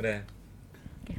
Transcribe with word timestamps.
Udah. 0.00 0.24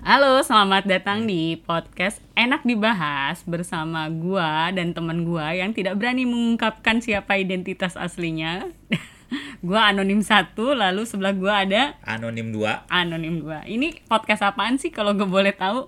Halo, 0.01 0.41
selamat 0.41 0.89
datang 0.89 1.29
di 1.29 1.53
podcast 1.53 2.17
Enak 2.33 2.65
Dibahas 2.65 3.45
bersama 3.45 4.09
gua 4.09 4.73
dan 4.73 4.97
teman 4.97 5.21
gua 5.21 5.53
yang 5.53 5.69
tidak 5.69 6.01
berani 6.01 6.25
mengungkapkan 6.25 6.97
siapa 6.97 7.37
identitas 7.37 7.93
aslinya. 7.93 8.73
gua 9.61 9.93
anonim 9.93 10.25
satu, 10.25 10.73
lalu 10.73 11.05
sebelah 11.05 11.37
gua 11.37 11.61
ada 11.61 11.93
Anonim 12.01 12.49
2 12.49 12.89
anonim 12.89 13.45
dua. 13.45 13.61
Ini 13.69 14.01
podcast 14.09 14.41
apaan 14.49 14.81
sih 14.81 14.89
kalau 14.89 15.13
gue 15.13 15.29
boleh 15.29 15.53
tahu 15.53 15.85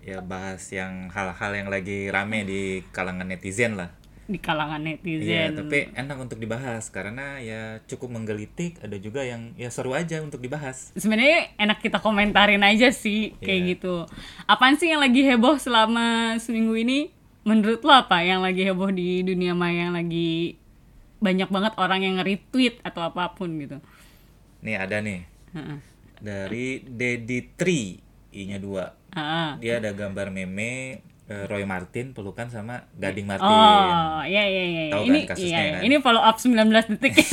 ya 0.00 0.24
bahas 0.24 0.64
yang 0.72 1.12
hal-hal 1.12 1.52
yang 1.52 1.68
lagi 1.68 2.08
rame 2.08 2.48
di 2.48 2.80
kalangan 2.96 3.28
netizen 3.28 3.76
lah. 3.76 3.92
Di 4.32 4.40
kalangan 4.40 4.80
Iya, 4.80 4.96
netizen? 4.96 5.50
tapi 5.54 5.78
enak 5.92 6.16
untuk 6.16 6.40
dibahas 6.40 6.88
karena 6.88 7.36
ya 7.38 7.60
cukup 7.84 8.08
menggelitik, 8.10 8.80
ada 8.80 8.96
juga 8.96 9.20
yang 9.20 9.52
ya 9.54 9.68
seru 9.68 9.92
aja 9.92 10.18
untuk 10.18 10.40
dibahas. 10.40 10.90
Sebenarnya 10.96 11.52
enak 11.56 11.78
kita 11.78 12.00
komentarin 12.00 12.64
aja 12.64 12.88
sih 12.88 13.36
kayak 13.38 13.60
Iya. 13.60 13.68
gitu. 13.76 13.94
Apaan 14.44 14.74
sih 14.74 14.88
yang 14.88 14.98
lagi 14.98 15.20
heboh 15.20 15.60
selama 15.60 16.36
seminggu 16.40 16.72
ini? 16.74 17.12
Menurut 17.44 17.82
lo 17.82 17.92
apa 17.92 18.22
yang 18.22 18.40
lagi 18.40 18.62
heboh 18.62 18.88
di 18.88 19.20
dunia 19.20 19.52
maya 19.52 19.86
yang 19.86 19.94
lagi 19.94 20.56
banyak 21.18 21.46
banget 21.46 21.72
orang 21.76 22.00
yang 22.00 22.16
retweet 22.18 22.80
atau 22.80 23.04
apa 23.04 23.36
pun 23.36 23.52
gitu? 23.58 23.76
Nih 24.62 24.78
ada 24.78 24.98
nih 24.98 25.26
dari 26.18 26.80
Dedi 26.80 27.38
Tri 27.52 27.98
I-nya 28.32 28.56
2. 28.56 29.12
Heeh. 29.12 29.50
Dia 29.60 29.72
ada 29.76 29.92
gambar 29.92 30.32
meme 30.32 31.02
Roy 31.48 31.64
Martin 31.66 32.12
pelukan 32.16 32.48
sama 32.48 32.88
Gading 32.96 33.26
Martin. 33.28 33.48
Oh, 33.48 34.20
iya 34.24 34.44
iya 34.46 34.64
iya. 34.64 34.82
Tahu 34.92 35.04
Ini 35.08 35.18
kan 35.24 35.30
kasusnya 35.34 35.48
iya, 35.48 35.60
iya. 35.60 35.72
kan? 35.78 35.82
ini 35.86 35.96
follow 36.00 36.22
up 36.22 36.36
19 36.38 36.92
detik. 36.96 37.14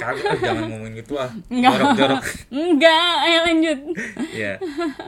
Kagak 0.00 0.40
jangan 0.40 0.64
ngomongin 0.72 1.04
gitu 1.04 1.20
ah. 1.20 1.30
Jorok-jorok. 1.52 2.22
Enggak, 2.48 3.14
ayo 3.28 3.38
lanjut. 3.44 3.78
Ya. 4.32 4.56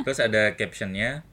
Terus 0.04 0.18
ada 0.20 0.52
captionnya 0.58 1.24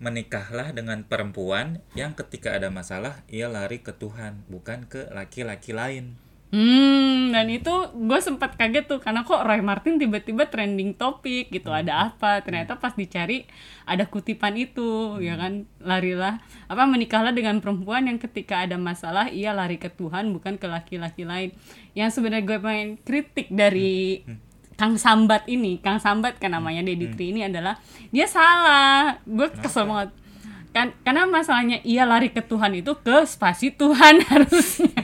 menikahlah 0.00 0.72
dengan 0.72 1.04
perempuan 1.04 1.84
yang 1.92 2.16
ketika 2.16 2.56
ada 2.56 2.72
masalah 2.72 3.20
ia 3.28 3.52
lari 3.52 3.84
ke 3.84 3.92
Tuhan 3.92 4.48
bukan 4.48 4.88
ke 4.88 5.12
laki-laki 5.12 5.76
lain. 5.76 6.16
Hmm, 6.50 6.99
dan 7.30 7.46
itu 7.48 7.72
gue 7.94 8.20
sempat 8.20 8.54
kaget 8.54 8.86
tuh 8.86 8.98
karena 8.98 9.24
kok 9.24 9.42
Roy 9.42 9.62
Martin 9.64 9.96
tiba-tiba 9.96 10.46
trending 10.46 10.94
topik 10.94 11.50
gitu. 11.50 11.70
Ada 11.72 12.12
apa? 12.12 12.44
Ternyata 12.44 12.76
pas 12.76 12.92
dicari 12.94 13.48
ada 13.88 14.06
kutipan 14.06 14.54
itu, 14.54 15.18
ya 15.18 15.34
kan? 15.40 15.66
Larilah 15.80 16.42
apa 16.68 16.82
menikahlah 16.86 17.34
dengan 17.34 17.58
perempuan 17.58 18.06
yang 18.06 18.18
ketika 18.20 18.62
ada 18.68 18.76
masalah 18.76 19.32
ia 19.32 19.50
lari 19.56 19.80
ke 19.80 19.88
Tuhan 19.88 20.30
bukan 20.36 20.60
ke 20.60 20.66
laki-laki 20.68 21.24
lain. 21.24 21.50
Yang 21.96 22.20
sebenarnya 22.20 22.44
gue 22.46 22.58
pengen 22.60 22.88
kritik 23.02 23.48
dari 23.50 24.22
Kang 24.80 24.96
Sambat 24.96 25.44
ini, 25.44 25.76
Kang 25.80 26.00
Sambat 26.00 26.40
kan 26.40 26.56
namanya 26.56 26.80
Dedi 26.80 27.12
Tri 27.12 27.36
ini 27.36 27.44
adalah 27.44 27.76
dia 28.08 28.24
salah. 28.24 29.20
Gue 29.28 29.52
kesel 29.52 29.84
banget. 29.84 30.19
Kan 30.70 30.94
karena 31.02 31.26
masalahnya 31.26 31.82
ia 31.82 32.06
lari 32.06 32.30
ke 32.30 32.38
Tuhan 32.46 32.78
itu 32.78 32.94
ke 33.02 33.26
spasi 33.26 33.74
Tuhan 33.74 34.22
harusnya. 34.30 35.02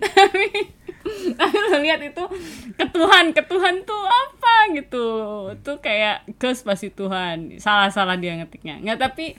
Tapi 0.00 0.46
tapi 1.36 1.56
lo 1.56 1.78
lihat 1.84 2.00
itu 2.00 2.24
ke 2.80 2.86
Tuhan 2.88 3.36
ke 3.36 3.42
Tuhan 3.44 3.84
tuh 3.84 4.04
apa 4.08 4.72
gitu. 4.72 5.06
Tuh 5.60 5.76
kayak 5.84 6.24
ke 6.40 6.56
spasi 6.56 6.88
Tuhan. 6.88 7.60
Salah 7.60 7.92
salah 7.92 8.16
dia 8.16 8.40
ngetiknya. 8.40 8.80
Nggak 8.80 8.98
tapi 8.98 9.36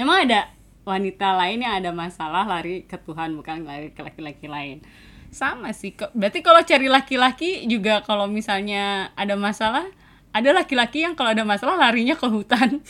emang 0.00 0.24
ada 0.24 0.48
wanita 0.88 1.36
lain 1.36 1.64
yang 1.64 1.80
ada 1.80 1.90
masalah 1.92 2.44
lari 2.44 2.84
ke 2.84 2.96
Tuhan 2.96 3.36
bukan 3.40 3.68
lari 3.68 3.92
ke 3.92 4.00
laki-laki 4.00 4.48
lain. 4.48 4.80
Sama 5.28 5.76
sih 5.76 5.92
berarti 5.92 6.40
kalau 6.40 6.64
cari 6.64 6.88
laki-laki 6.88 7.68
juga 7.68 8.00
kalau 8.06 8.24
misalnya 8.24 9.12
ada 9.18 9.36
masalah 9.36 9.84
ada 10.34 10.50
laki-laki 10.50 11.06
yang 11.06 11.14
kalau 11.14 11.30
ada 11.30 11.46
masalah 11.46 11.78
larinya 11.78 12.18
ke 12.18 12.26
hutan 12.26 12.82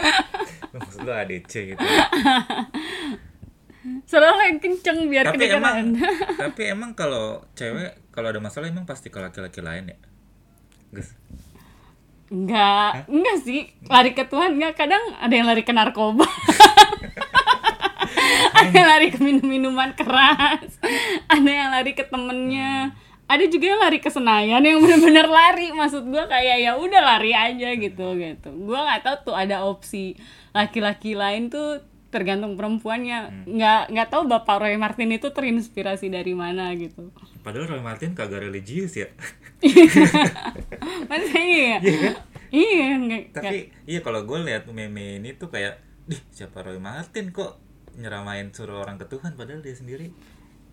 Maksud 0.70 1.02
lu 1.02 1.12
ADC 1.12 1.74
gitu. 1.74 1.82
selalu 4.06 4.40
yang 4.48 4.58
kenceng 4.62 4.98
biar 5.10 5.24
tapi 5.28 5.36
kedengeran 5.36 5.60
emang 5.60 5.76
tapi 6.46 6.62
emang 6.70 6.90
kalau 6.94 7.42
cewek 7.58 8.00
kalau 8.10 8.30
ada 8.30 8.40
masalah 8.42 8.68
emang 8.68 8.84
pasti 8.84 9.08
ke 9.08 9.18
laki-laki 9.22 9.62
lain 9.62 9.94
ya. 9.94 9.98
Gus. 10.90 11.14
Enggak, 12.30 13.06
enggak 13.06 13.36
sih. 13.42 13.70
Lari 13.86 14.12
ke 14.14 14.26
Tuhan 14.26 14.58
enggak. 14.58 14.74
Kadang 14.78 15.02
ada 15.18 15.30
yang 15.30 15.46
lari 15.46 15.62
ke 15.62 15.70
narkoba. 15.70 16.26
ada 18.58 18.74
yang 18.74 18.88
lari 18.90 19.08
ke 19.14 19.18
minum-minuman 19.22 19.94
keras. 19.94 20.78
Ada 21.30 21.50
yang 21.50 21.70
lari 21.70 21.94
ke 21.94 22.02
temennya. 22.06 22.94
Ada 23.30 23.46
juga 23.46 23.70
yang 23.70 23.78
lari 23.78 24.02
ke 24.02 24.10
Senayan 24.10 24.62
yang 24.66 24.82
bener-bener 24.82 25.30
lari. 25.30 25.70
Maksud 25.70 26.10
gua 26.10 26.26
kayak 26.26 26.58
ya 26.66 26.72
udah 26.74 26.98
lari 26.98 27.30
aja 27.30 27.78
gitu 27.78 28.18
gitu. 28.18 28.50
Gua 28.66 28.90
nggak 28.90 29.02
tahu 29.06 29.16
tuh 29.30 29.36
ada 29.38 29.62
opsi 29.62 30.18
laki-laki 30.50 31.14
lain 31.14 31.46
tuh 31.46 31.78
tergantung 32.10 32.58
perempuannya. 32.58 33.46
Nggak 33.46 33.94
nggak 33.94 34.08
tahu 34.10 34.26
Bapak 34.26 34.66
Roy 34.66 34.74
Martin 34.74 35.14
itu 35.14 35.30
terinspirasi 35.30 36.10
dari 36.10 36.34
mana 36.34 36.74
gitu. 36.74 37.14
Padahal 37.46 37.70
Roy 37.70 37.82
Martin 37.86 38.18
kagak 38.18 38.42
religius 38.42 38.98
ya. 38.98 39.06
Masa 41.10 41.38
iya? 41.38 41.78
Iya 41.78 41.98
kan? 42.02 42.14
Iya, 42.50 43.30
Tapi 43.30 43.58
iya 43.86 44.00
kalau 44.02 44.26
gue 44.26 44.38
lihat 44.42 44.66
meme 44.66 45.22
ini 45.22 45.38
tuh 45.38 45.54
kayak, 45.54 45.78
dih 46.10 46.18
siapa 46.34 46.66
Roy 46.66 46.82
Martin 46.82 47.30
kok 47.30 47.62
nyeramain 47.94 48.50
suruh 48.50 48.82
orang 48.82 48.98
ke 48.98 49.06
Tuhan 49.06 49.38
padahal 49.38 49.62
dia 49.62 49.74
sendiri 49.74 50.10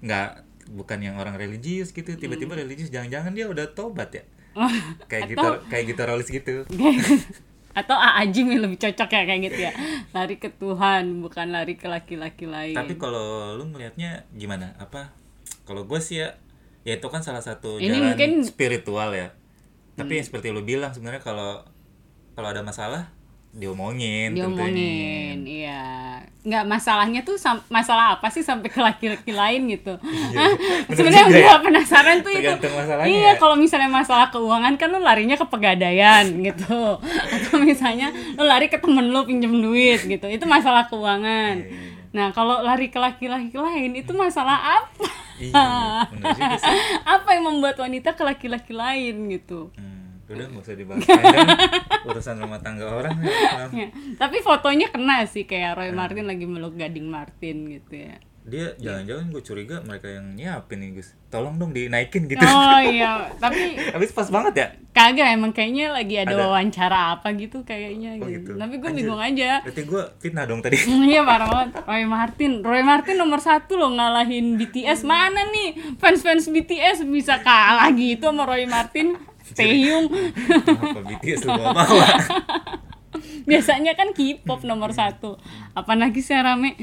nggak 0.01 0.47
bukan 0.70 1.00
yang 1.00 1.16
orang 1.16 1.36
religius 1.36 1.90
gitu 1.90 2.14
tiba-tiba 2.14 2.54
religius 2.54 2.88
jangan-jangan 2.88 3.32
dia 3.32 3.46
udah 3.46 3.72
tobat 3.72 4.10
ya? 4.12 4.24
Kayak 5.06 5.24
gitar 5.30 5.54
kayak 5.68 5.86
gitarolis 5.88 6.28
gitu. 6.28 6.66
Atau 7.78 7.94
Aajim 7.94 8.50
yang 8.50 8.66
lebih 8.66 8.82
cocok 8.82 9.06
ya 9.08 9.22
kayak 9.24 9.42
gitu 9.44 9.60
ya? 9.62 9.72
Lari 10.10 10.36
ke 10.36 10.50
Tuhan 10.50 11.22
bukan 11.22 11.54
lari 11.54 11.78
ke 11.78 11.86
laki-laki 11.86 12.50
lain. 12.50 12.74
Tapi 12.74 12.98
kalau 12.98 13.54
lu 13.54 13.70
ngelihatnya 13.70 14.26
gimana? 14.32 14.74
Apa? 14.78 15.14
Kalau 15.62 15.86
gue 15.86 16.02
sih 16.02 16.18
ya 16.18 16.34
ya 16.82 16.98
itu 16.98 17.06
kan 17.06 17.22
salah 17.22 17.44
satu 17.44 17.78
Ini 17.78 17.92
jalan 17.92 18.04
mungkin- 18.12 18.36
Hmm. 18.42 18.48
spiritual 18.48 19.14
ya. 19.14 19.30
Tapi 19.94 20.12
yang 20.16 20.26
seperti 20.26 20.50
lu 20.50 20.62
bilang 20.62 20.90
sebenarnya 20.90 21.22
kalau 21.22 21.62
kalau 22.34 22.50
ada 22.50 22.62
masalah 22.62 23.14
diomongin 23.56 24.35
diomongin 24.35 25.46
iya. 25.47 26.08
Nggak 26.47 26.63
masalahnya 26.63 27.28
tuh 27.28 27.35
masalah 27.68 28.16
apa 28.16 28.31
sih 28.31 28.40
sampai 28.40 28.72
ke 28.72 28.80
laki-laki 28.80 29.35
lain 29.35 29.68
gitu? 29.68 30.00
Bener 30.88 30.96
sebenarnya 30.96 31.28
gue 31.28 31.44
ya. 31.44 31.59
penasaran 31.59 32.24
tuh 32.24 32.31
itu. 32.31 32.56
Masalahnya 32.72 33.12
iya 33.12 33.31
ya. 33.31 33.31
kalau 33.36 33.59
misalnya 33.59 33.91
masalah 33.91 34.31
keuangan 34.31 34.80
kan 34.80 34.88
lu 34.96 35.03
larinya 35.03 35.36
ke 35.36 35.44
pegadaian 35.44 36.24
gitu. 36.24 37.03
Atau 37.36 37.59
misalnya 37.59 38.16
lu 38.40 38.47
lari 38.47 38.72
ke 38.72 38.80
temen 38.80 39.12
lu 39.12 39.28
pinjem 39.28 39.59
duit 39.59 40.07
gitu. 40.07 40.24
Itu 40.31 40.47
masalah 40.47 40.88
keuangan. 40.88 41.68
Iya, 41.68 42.16
nah 42.16 42.31
kalau 42.31 42.63
lari 42.63 42.88
ke 42.88 43.00
laki-laki 43.02 43.52
lain 43.52 43.91
itu 44.00 44.16
masalah 44.16 44.88
apa? 44.88 45.07
Iya 45.38 46.07
apa 47.19 47.30
yang 47.36 47.44
membuat 47.44 47.75
wanita 47.78 48.16
ke 48.16 48.24
laki-laki 48.24 48.72
lain 48.72 49.36
gitu? 49.36 49.69
Hmm, 49.75 49.97
udah 50.28 50.46
nggak 50.46 50.60
usah 50.62 50.76
dibahas 50.76 51.04
panjang 51.04 51.50
urusan 52.06 52.36
rumah 52.38 52.60
tangga 52.60 52.86
orang 52.86 53.16
ya. 53.20 53.32
Ya, 53.78 53.88
tapi 54.16 54.40
fotonya 54.40 54.88
kena 54.88 55.24
sih 55.24 55.44
kayak 55.44 55.76
Roy 55.76 55.92
Martin 55.92 56.26
lagi 56.26 56.44
meluk 56.44 56.76
Gading 56.76 57.08
Martin 57.08 57.68
gitu 57.70 57.94
ya. 57.96 58.16
Dia 58.48 58.72
jangan-jangan 58.80 59.28
gue 59.28 59.44
curiga 59.44 59.84
mereka 59.84 60.08
yang 60.08 60.32
nyiapin 60.32 60.80
nih 60.80 60.96
Gus. 60.96 61.12
Tolong 61.28 61.60
dong 61.60 61.76
dinaikin 61.76 62.32
gitu. 62.32 62.40
Oh 62.40 62.80
iya. 62.80 63.28
Tapi 63.36 63.76
habis 63.94 64.16
pas 64.16 64.24
banget 64.32 64.54
ya? 64.56 64.68
Kagak 64.96 65.36
emang 65.36 65.52
kayaknya 65.52 65.92
lagi 65.92 66.16
ada, 66.16 66.32
Ada. 66.32 66.48
wawancara 66.48 67.00
apa 67.14 67.36
gitu 67.36 67.68
kayaknya 67.68 68.16
Oh, 68.16 68.24
gitu. 68.24 68.48
gitu. 68.48 68.52
tapi 68.56 68.80
gue 68.80 68.92
bingung 68.96 69.20
aja. 69.20 69.60
Berarti 69.68 69.84
gue 69.84 70.04
fitnah 70.24 70.48
dong 70.48 70.64
tadi. 70.64 70.80
Iya 71.12 71.28
parah 71.28 71.48
banget. 71.52 71.70
Roy 71.84 72.04
Martin. 72.08 72.52
Roy 72.64 72.84
Martin 72.88 73.16
nomor 73.20 73.44
satu 73.44 73.76
loh 73.76 73.92
ngalahin 73.92 74.56
BTS 74.56 75.04
Mana 75.04 75.44
nih 75.52 76.00
fans-fans 76.00 76.48
BTS 76.48 77.04
bisa 77.04 77.44
kalah 77.44 77.92
gitu 77.92 78.32
sama 78.32 78.48
Roy 78.48 78.64
Martin 78.64 79.19
Taeyong 79.50 80.06
apa 80.66 81.00
BTS 81.02 81.42
lu 81.44 81.52
bawa 81.54 81.84
Biasanya 83.44 83.94
kan 83.94 84.12
K-pop 84.12 84.62
nomor 84.64 84.92
satu. 84.92 85.40
Apa 85.72 85.96
lagi 85.96 86.20
sih 86.20 86.36
rame? 86.36 86.76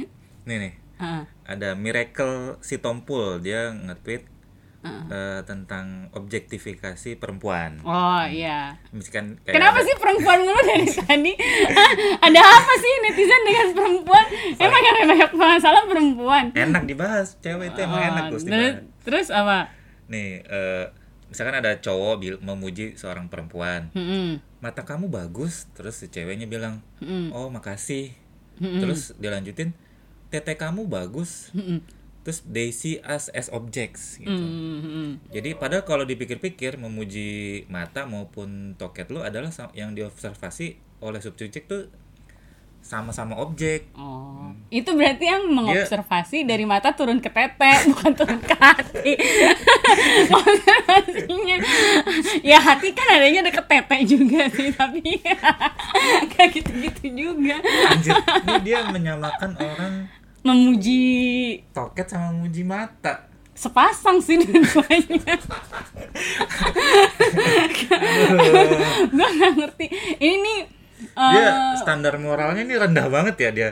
Nih 0.44 0.56
nih. 0.58 0.72
Ah, 0.94 1.26
ada 1.44 1.74
Miracle 1.74 2.56
si 2.60 2.78
Tompul 2.78 3.38
dia 3.38 3.68
nge-tweet 3.68 4.24
eh, 4.84 5.40
tentang 5.42 6.08
objektifikasi 6.10 7.16
perempuan. 7.16 7.82
Oh 7.82 8.22
iya. 8.22 8.78
Misalkan 8.90 9.36
kayak 9.42 9.54
Kenapa 9.54 9.78
ada- 9.78 9.84
sih 9.84 9.94
perempuan 9.94 10.38
mulu 10.40 10.60
dari 10.62 10.86
tadi? 10.86 11.32
Ada 12.24 12.40
apa 12.40 12.72
sih 12.74 12.92
netizen 13.02 13.42
dengan 13.42 13.68
perempuan? 13.72 14.24
Emang 14.54 14.80
yang 14.80 14.96
banyak 15.06 15.30
masalah 15.34 15.82
perempuan? 15.84 16.44
enak 16.50 16.84
dibahas. 16.84 17.36
Cewek 17.38 17.72
itu 17.72 17.80
emang 17.80 17.98
Oh, 17.98 18.08
enak 18.08 18.24
terus, 18.30 18.42
dibahas. 18.42 18.74
terus 19.02 19.28
apa? 19.30 19.58
nih 20.04 20.40
eh, 20.42 20.84
misalkan 21.28 21.56
ada 21.56 21.76
cowok 21.78 22.14
bil- 22.18 22.42
memuji 22.42 22.94
seorang 22.94 23.28
perempuan 23.28 23.88
Mm-mm. 23.92 24.38
mata 24.60 24.84
kamu 24.84 25.08
bagus 25.08 25.66
terus 25.72 26.00
si 26.00 26.08
ceweknya 26.08 26.46
bilang 26.46 26.84
Mm-mm. 27.00 27.32
oh 27.32 27.48
makasih 27.48 28.12
terus 28.60 29.12
dilanjutin 29.18 29.74
tete 30.30 30.54
kamu 30.54 30.86
bagus 30.86 31.50
Mm-mm. 31.54 31.82
terus 32.22 32.40
they 32.48 32.70
see 32.70 33.02
us 33.04 33.28
as 33.36 33.52
objects 33.52 34.16
gitu. 34.16 34.32
Hmm, 34.32 34.80
hmm. 34.80 35.10
Jadi 35.28 35.52
padahal 35.60 35.84
kalau 35.84 36.08
dipikir-pikir 36.08 36.80
memuji 36.80 37.62
mata 37.68 38.08
maupun 38.08 38.72
toket 38.80 39.12
lu 39.12 39.20
adalah 39.20 39.52
yang 39.76 39.92
diobservasi 39.92 40.80
oleh 41.04 41.20
subjek 41.20 41.68
tuh 41.68 41.92
sama-sama 42.84 43.40
objek. 43.40 43.88
Oh, 43.96 44.52
itu 44.68 44.92
berarti 44.92 45.24
yang 45.24 45.48
mengobservasi 45.48 46.44
dari 46.44 46.68
mata 46.68 46.92
turun 46.92 47.16
ke 47.16 47.32
tete, 47.32 47.72
bukan 47.96 48.12
turun 48.12 48.40
ke 48.44 48.52
hati. 48.52 49.16
Observasinya, 50.36 51.56
ya 52.44 52.60
hati 52.60 52.92
kan 52.92 53.08
adanya 53.08 53.48
deket 53.48 53.64
tete 53.64 53.96
juga 54.04 54.52
sih, 54.52 54.68
tapi 54.68 55.00
kayak 56.36 56.50
gitu-gitu 56.60 57.04
juga. 57.08 57.56
Anjir, 57.88 58.20
ini 58.20 58.54
dia 58.60 58.84
menyamakan 58.84 59.56
orang 59.56 59.94
Memuji 60.44 61.00
toket 61.72 62.04
sama 62.04 62.28
memuji 62.28 62.68
mata. 62.68 63.32
sepasang 63.56 64.20
sih 64.20 64.36
dua-duanya. 64.36 65.40
Gue 69.08 69.28
nggak 69.40 69.52
ngerti. 69.56 69.86
Ini 70.20 70.36
nih, 70.36 70.58
Dia 71.14 71.46
eh, 71.50 71.76
standar 71.80 72.14
moralnya 72.18 72.62
ini 72.62 72.74
rendah 72.78 73.06
banget 73.10 73.36
ya 73.40 73.50
dia. 73.50 73.70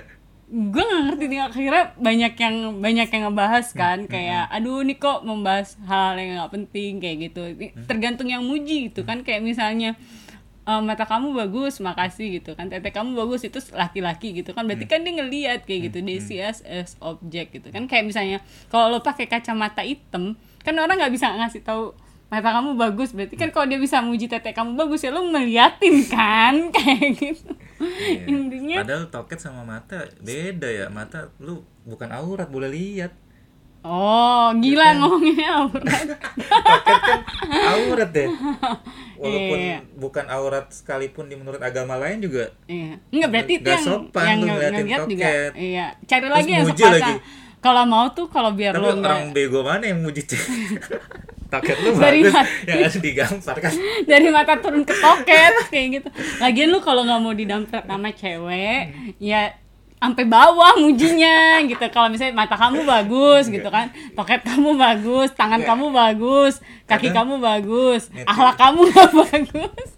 gue 0.53 0.85
gak 0.85 1.03
ngerti 1.09 1.25
nih 1.33 1.41
akhirnya 1.41 1.85
banyak 1.97 2.35
yang 2.37 2.57
banyak 2.77 3.09
yang 3.09 3.23
ngebahas 3.33 3.73
kan 3.73 4.05
kayak 4.05 4.53
aduh 4.53 4.85
nih 4.85 5.01
kok 5.01 5.25
membahas 5.25 5.81
hal 5.89 6.21
yang 6.21 6.37
nggak 6.37 6.53
penting 6.53 7.01
kayak 7.01 7.17
gitu. 7.31 7.43
Tergantung 7.89 8.29
yang 8.29 8.45
muji 8.45 8.93
gitu 8.93 9.09
kan 9.09 9.25
kayak 9.25 9.41
misalnya 9.41 9.97
eh, 10.69 10.83
mata 10.85 11.09
kamu 11.09 11.33
bagus 11.33 11.81
makasih 11.81 12.37
gitu 12.37 12.53
kan 12.53 12.69
tete 12.69 12.93
kamu 12.93 13.17
bagus 13.17 13.49
itu 13.49 13.65
laki-laki 13.73 14.45
gitu 14.45 14.53
kan. 14.53 14.69
Berarti 14.69 14.85
kan 14.85 15.01
dia 15.01 15.17
ngeliat 15.25 15.65
kayak 15.65 15.89
gitu 15.89 16.05
dia 16.05 16.21
see 16.21 16.45
us 16.45 16.61
as 16.69 17.01
object 17.01 17.57
gitu 17.57 17.73
kan. 17.73 17.89
Kayak 17.89 18.13
misalnya 18.13 18.39
kalau 18.69 18.93
lo 18.93 19.01
pakai 19.01 19.25
kacamata 19.33 19.81
hitam 19.81 20.37
kan 20.61 20.77
orang 20.77 21.01
nggak 21.01 21.17
bisa 21.17 21.33
ngasih 21.33 21.65
tahu 21.65 21.97
mata 22.33 22.49
kamu 22.51 22.75
bagus 22.75 23.13
berarti 23.13 23.37
kan 23.37 23.53
kalau 23.53 23.67
dia 23.67 23.77
bisa 23.77 24.01
muji 24.01 24.25
tete 24.25 24.51
kamu 24.51 24.73
bagus 24.75 25.05
ya 25.05 25.13
lo 25.13 25.21
ngeliatin 25.23 26.01
kan 26.07 26.55
kayak 26.75 27.13
gitu 27.15 27.53
Iya. 27.83 28.25
intinya 28.27 28.77
Padahal 28.81 29.05
toket 29.09 29.37
sama 29.37 29.67
mata 29.67 30.07
beda 30.19 30.65
ya. 30.65 30.87
Mata 30.89 31.35
lu 31.37 31.61
bukan 31.83 32.09
aurat 32.09 32.47
boleh 32.47 32.71
lihat. 32.71 33.11
Oh, 33.83 34.55
gila 34.55 34.95
ngomonginnya 34.95 35.51
aurat. 35.59 35.83
Toket 35.83 37.01
kan 37.03 37.21
aurat 37.51 38.07
deh. 38.09 38.31
Walaupun 39.19 39.59
Iya. 39.59 39.79
bukan 39.93 40.27
aurat 40.29 40.71
sekalipun 40.71 41.27
di 41.27 41.35
menurut 41.35 41.59
agama 41.59 41.95
lain 41.97 42.23
juga 42.23 42.55
iya. 42.65 43.03
Enggak 43.09 43.29
berarti 43.33 43.53
itu 43.57 43.67
yang 43.69 43.83
sopan 43.83 44.23
yang 44.25 44.39
lu 44.39 44.47
nge- 44.47 44.53
ngeliatin 44.53 44.79
ngeliat 44.81 45.01
juga. 45.05 45.27
toket. 45.27 45.53
Iya. 45.53 45.87
Cari 46.01 46.21
Terus 46.23 46.33
lagi 46.33 46.51
yang 46.53 46.63
muji 46.63 46.75
sepasang. 46.79 46.95
lagi. 46.97 47.15
Kalau 47.59 47.83
mau 47.85 48.07
tuh 48.09 48.27
kalau 48.27 48.51
biar 48.53 48.73
Tapi 48.73 48.83
lo 48.85 48.95
orang 48.97 49.25
bego 49.31 49.61
mana 49.61 49.85
yang 49.85 49.99
muji? 50.01 50.23
Toket 51.53 51.77
lu 51.79 51.93
Dari 51.93 52.25
bagus, 52.25 52.33
yang 52.65 52.79
harus 52.81 52.97
digampar 53.05 53.57
kan? 53.59 53.73
dari 54.03 54.29
mata 54.29 54.57
turun 54.57 54.83
ke 54.83 54.95
toket 54.95 55.53
kayak 55.69 55.87
gitu. 55.93 56.09
Lagian 56.39 56.69
lu 56.69 56.81
kalau 56.81 57.05
nggak 57.05 57.21
mau 57.21 57.33
didampet 57.33 57.85
sama 57.85 58.09
cewek, 58.11 58.83
ya 59.19 59.53
sampai 59.95 60.25
bawah 60.25 60.75
mujinya 60.75 61.61
gitu. 61.63 61.85
Kalau 61.87 62.09
misalnya 62.09 62.35
mata 62.35 62.57
kamu 62.57 62.83
bagus 62.83 63.47
gitu 63.47 63.69
kan, 63.69 63.87
toket 64.11 64.41
kamu 64.43 64.75
bagus, 64.75 65.29
tangan 65.31 65.61
Nggak. 65.61 65.69
kamu 65.69 65.87
bagus, 65.93 66.55
kaki 66.83 66.99
Kadang- 67.07 67.15
kamu 67.15 67.35
bagus, 67.39 68.03
Netizen- 68.09 68.27
akhlak 68.27 68.57
kamu 68.57 68.81
nggak 68.89 69.11
bagus. 69.23 69.89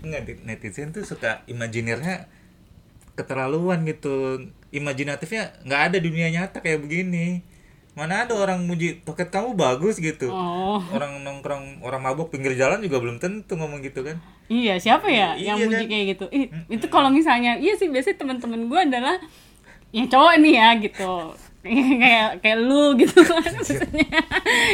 Enggak, 0.00 0.20
netizen 0.42 0.88
tuh 0.90 1.00
suka 1.02 1.44
imajinirnya 1.44 2.24
keterlaluan 3.12 3.84
gitu. 3.84 4.48
Imajinatifnya 4.70 5.52
nggak 5.62 5.82
ada 5.86 5.98
dunia 5.98 6.28
nyata 6.30 6.58
kayak 6.58 6.80
begini. 6.80 7.44
Mana 7.92 8.24
ada 8.24 8.32
orang 8.32 8.64
muji 8.64 9.04
toket 9.04 9.28
kamu 9.28 9.52
bagus 9.52 10.00
gitu. 10.00 10.32
Oh. 10.32 10.80
Orang 10.96 11.20
nongkrong, 11.20 11.84
orang 11.84 12.00
mabuk 12.00 12.32
pinggir 12.32 12.56
jalan 12.56 12.80
juga 12.80 12.96
belum 13.04 13.20
tentu 13.20 13.52
ngomong 13.52 13.84
gitu 13.84 14.00
kan. 14.00 14.16
Iya, 14.48 14.80
siapa 14.80 15.12
ya 15.12 15.36
Iya 15.36 15.52
yang 15.52 15.58
kan? 15.60 15.68
muji 15.68 15.84
kayak 15.84 16.04
gitu? 16.16 16.24
Ih, 16.32 16.48
itu 16.72 16.86
kalau 16.88 17.12
misalnya, 17.12 17.60
iya 17.60 17.76
sih 17.76 17.92
biasanya 17.92 18.16
teman-teman 18.16 18.64
gue 18.64 18.80
adalah 18.80 19.16
yang 19.92 20.08
cowok 20.08 20.34
nih 20.40 20.54
ya 20.56 20.68
gitu. 20.80 21.12
kayak 22.02 22.42
kayak 22.42 22.58
lu 22.58 22.96
gitu 22.98 23.22
kan 23.22 23.38
maksudnya. 23.54 24.18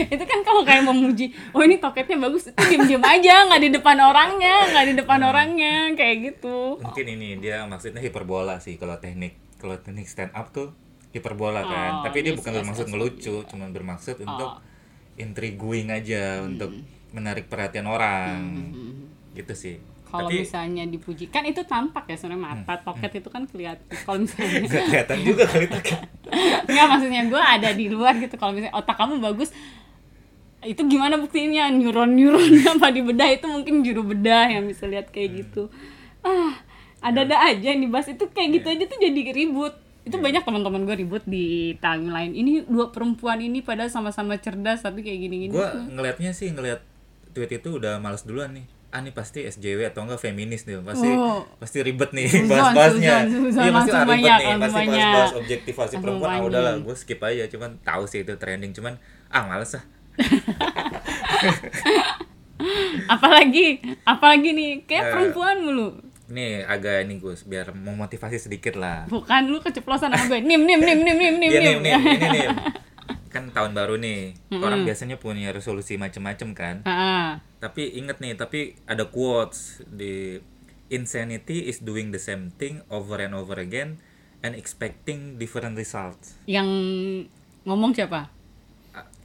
itu 0.09 0.25
kan 0.25 0.41
kalau 0.41 0.62
kayak 0.65 0.87
memuji, 0.87 1.35
oh 1.53 1.61
ini 1.61 1.76
toketnya 1.76 2.17
bagus, 2.17 2.49
itu 2.49 2.56
diem-diem 2.65 3.03
aja, 3.05 3.44
nggak 3.44 3.61
di 3.61 3.70
depan 3.76 3.99
orangnya, 4.00 4.55
nggak 4.73 4.87
di 4.88 4.94
depan 4.97 5.20
orangnya, 5.20 5.75
kayak 5.93 6.17
gitu. 6.32 6.81
Mungkin 6.81 7.06
ini 7.19 7.37
dia 7.43 7.67
maksudnya 7.69 8.00
hiperbola 8.00 8.56
sih 8.62 8.81
kalau 8.81 8.97
teknik 8.97 9.37
kalau 9.59 9.76
teknik 9.76 10.06
stand 10.09 10.32
up 10.32 10.49
tuh 10.49 10.73
hiperbola 11.10 11.64
kan. 11.64 11.93
Oh, 12.00 12.05
Tapi 12.05 12.16
dia 12.20 12.32
yes, 12.34 12.38
bukan 12.38 12.52
yes, 12.52 12.58
bermaksud 12.60 12.87
yes, 12.87 12.93
ngelucu, 12.93 13.34
cuman 13.49 13.69
bermaksud 13.72 14.16
untuk 14.20 14.50
Oh. 14.60 14.60
intriguing 15.19 15.90
aja 15.90 16.44
untuk 16.44 16.70
menarik 17.10 17.49
perhatian 17.50 17.88
orang. 17.88 18.38
Gitu 19.34 19.52
sih. 19.56 19.76
Kalau 20.08 20.32
misalnya 20.32 20.88
dipuji, 20.88 21.28
kan 21.28 21.44
itu 21.44 21.60
tampak 21.69 22.08
ya 22.08 22.16
sebenarnya 22.16 22.40
mata 22.64 22.81
toket 22.81 23.20
itu 23.20 23.28
kan 23.28 23.44
kelihatan. 23.44 23.84
Kalau 24.08 24.25
misalnya 24.25 24.64
nggak 24.64 24.84
kelihatan 24.88 25.19
juga 25.20 25.44
kali 25.44 25.66
toket. 25.69 26.00
Enggak 26.64 26.87
maksudnya 26.96 27.22
gue 27.28 27.43
ada 27.43 27.70
di 27.76 27.87
luar 27.93 28.16
gitu. 28.16 28.40
Kalau 28.40 28.56
misalnya 28.56 28.72
otak 28.72 28.96
kamu 28.96 29.20
bagus 29.20 29.52
itu 30.64 30.81
gimana 30.88 31.20
buktinya? 31.20 31.69
Neuron-neuronnya 31.70 32.81
apa 32.81 32.88
di 32.88 33.05
bedah? 33.05 33.28
Itu 33.37 33.46
mungkin 33.52 33.84
juru 33.84 34.02
bedah 34.16 34.49
yang 34.49 34.64
bisa 34.64 34.88
lihat 34.88 35.12
kayak 35.12 35.44
gitu. 35.44 35.69
Ah 36.25 36.56
ada-ada 36.99 37.46
aja 37.46 37.70
nih 37.70 37.87
bas 37.87 38.10
itu 38.10 38.26
kayak 38.32 38.58
gitu 38.58 38.66
aja 38.75 38.84
tuh 38.90 38.99
jadi 38.99 39.20
ribut 39.31 39.70
itu 40.08 40.16
banyak 40.16 40.43
teman-teman 40.43 40.82
gue 40.82 40.96
ribut 40.96 41.22
di 41.22 41.46
timeline 41.76 42.32
ini 42.32 42.64
dua 42.64 42.88
perempuan 42.88 43.38
ini 43.38 43.60
padahal 43.60 43.88
sama-sama 43.88 44.34
cerdas 44.37 44.81
tapi 44.81 45.00
kayak 45.00 45.20
gini-gini 45.20 45.52
Gua 45.52 45.70
ngelihatnya 45.76 46.32
sih 46.32 46.49
ngelihat 46.49 46.81
tweet 47.31 47.52
itu 47.55 47.76
udah 47.76 47.96
males 47.99 48.25
duluan 48.25 48.50
nih. 48.50 48.64
Ah 48.88 48.99
nih 48.99 49.12
pasti 49.12 49.44
SJW 49.44 49.84
atau 49.87 50.00
enggak 50.02 50.16
feminis 50.19 50.64
nih. 50.64 50.81
Pasti 50.81 51.06
Oh. 51.06 51.44
pasti 51.56 51.84
ribet 51.84 52.08
nih 52.10 52.25
bahas-bahasnya. 52.49 53.28
Iya 53.28 53.70
pasti 53.70 53.93
ribet 53.93 54.08
banyak, 54.08 54.38
nih, 54.40 54.56
pasti 54.58 54.82
bahas-bahas 54.82 55.32
objektivasi 55.37 55.94
perempuan. 56.00 56.31
Ah 56.32 56.40
udahlah, 56.40 56.75
gue 56.81 56.96
skip 56.96 57.20
aja. 57.20 57.44
Cuman 57.46 57.76
tahu 57.84 58.08
sih 58.08 58.25
itu 58.25 58.32
trending, 58.34 58.72
cuman 58.72 58.96
ah 59.28 59.44
males 59.44 59.76
ah. 59.76 59.84
apalagi 63.08 63.78
apalagi 64.02 64.50
nih 64.50 64.70
kayak 64.84 65.05
Ya. 65.05 65.10
perempuan 65.14 65.56
mulu 65.62 65.88
Nih 66.29 66.61
agak 66.63 67.09
ini 67.09 67.17
Gus, 67.17 67.43
biar 67.43 67.73
memotivasi 67.73 68.37
sedikit 68.39 68.77
lah. 68.77 69.09
bukan 69.09 69.49
lu 69.49 69.59
keceplosan 69.59 70.13
sama 70.13 70.29
gue 70.29 70.41
nim 70.45 70.61
nim 70.61 70.77
nim 70.77 71.01
nim 71.01 71.17
nim 71.17 71.35
nim 71.35 71.53
nih, 71.57 71.75
nim 71.81 72.01
ini 72.05 72.29
nih. 72.37 72.47
Kan 73.33 73.53
tahun 73.53 73.73
baru 73.73 73.97
nih. 73.97 74.37
Orang 74.57 74.85
biasanya 74.85 75.17
punya 75.17 75.53
resolusi 75.53 75.97
macem-macem 75.97 76.53
kan. 76.53 76.81
Ah, 76.85 77.45
Tapi 77.61 77.93
inget 77.93 78.21
nih, 78.21 78.37
tapi 78.37 78.77
ada 78.85 79.05
quotes 79.05 79.85
di 79.85 80.41
insanity 80.89 81.69
is 81.69 81.81
doing 81.81 82.08
the 82.08 82.20
same 82.20 82.49
thing 82.56 82.81
over 82.89 83.20
and 83.20 83.37
over 83.37 83.61
again 83.61 84.01
and 84.41 84.56
expecting 84.56 85.37
different 85.37 85.77
results. 85.77 86.41
yang 86.47 86.65
ngomong 87.65 87.93
siapa 87.93 88.32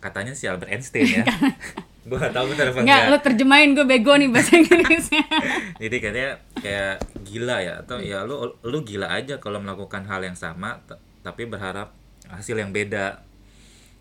Katanya 0.04 0.36
si 0.36 0.52
Albert 0.52 0.68
Einstein 0.68 1.08
ya. 1.08 1.24
gue 2.04 2.18
gak 2.20 2.36
bener 2.36 2.66
apa 2.68 2.80
Enggak, 2.84 3.02
lo 3.08 3.18
terjemahin 3.20 3.70
gue 3.74 3.86
bego 3.88 4.14
nih 4.14 4.28
bahasa 4.28 4.60
Inggrisnya. 4.60 5.24
Jadi 5.84 5.96
katanya 6.04 6.32
kayak 6.60 6.96
gila 7.24 7.58
ya 7.60 7.74
atau 7.80 7.98
ya 7.98 8.28
lu 8.28 8.36
lu 8.60 8.78
gila 8.84 9.08
aja 9.08 9.40
kalau 9.40 9.64
melakukan 9.64 10.04
hal 10.04 10.20
yang 10.20 10.36
sama 10.36 10.84
tapi 11.24 11.48
berharap 11.48 11.96
hasil 12.28 12.60
yang 12.60 12.72
beda. 12.72 13.24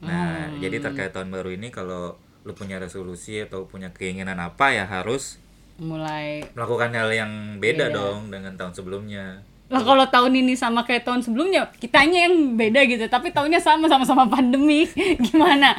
Nah, 0.02 0.50
Hmm. 0.50 0.58
jadi 0.58 0.82
terkait 0.82 1.14
tahun 1.14 1.30
baru 1.30 1.54
ini 1.54 1.70
kalau 1.70 2.18
lu 2.42 2.52
punya 2.52 2.82
resolusi 2.82 3.38
atau 3.38 3.70
punya 3.70 3.94
keinginan 3.94 4.34
apa 4.36 4.74
ya 4.74 4.82
harus 4.82 5.38
Mulai 5.78 6.42
melakukan 6.52 6.90
hal 6.90 7.10
yang 7.10 7.32
beda 7.58 7.86
Beda. 7.86 7.94
dong 7.94 8.34
dengan 8.34 8.58
tahun 8.58 8.74
sebelumnya. 8.74 9.46
Lah 9.72 9.82
kalau 9.82 10.04
tahun 10.04 10.32
ini 10.44 10.52
sama 10.52 10.84
kayak 10.84 11.08
tahun 11.08 11.24
sebelumnya, 11.24 11.72
kitanya 11.80 12.28
yang 12.28 12.60
beda 12.60 12.84
gitu, 12.84 13.08
tapi 13.08 13.32
tahunnya 13.32 13.56
sama 13.56 13.88
sama-sama 13.88 14.28
pandemi. 14.28 14.84
Gimana? 15.26 15.72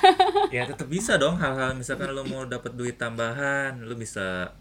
ya 0.54 0.66
tetap 0.66 0.86
bisa 0.86 1.18
dong 1.18 1.38
hal-hal 1.38 1.74
misalkan 1.74 2.10
lu 2.14 2.22
mau 2.26 2.46
dapat 2.46 2.74
duit 2.74 2.96
tambahan 2.98 3.82
lu 3.82 3.94
bisa 3.96 4.54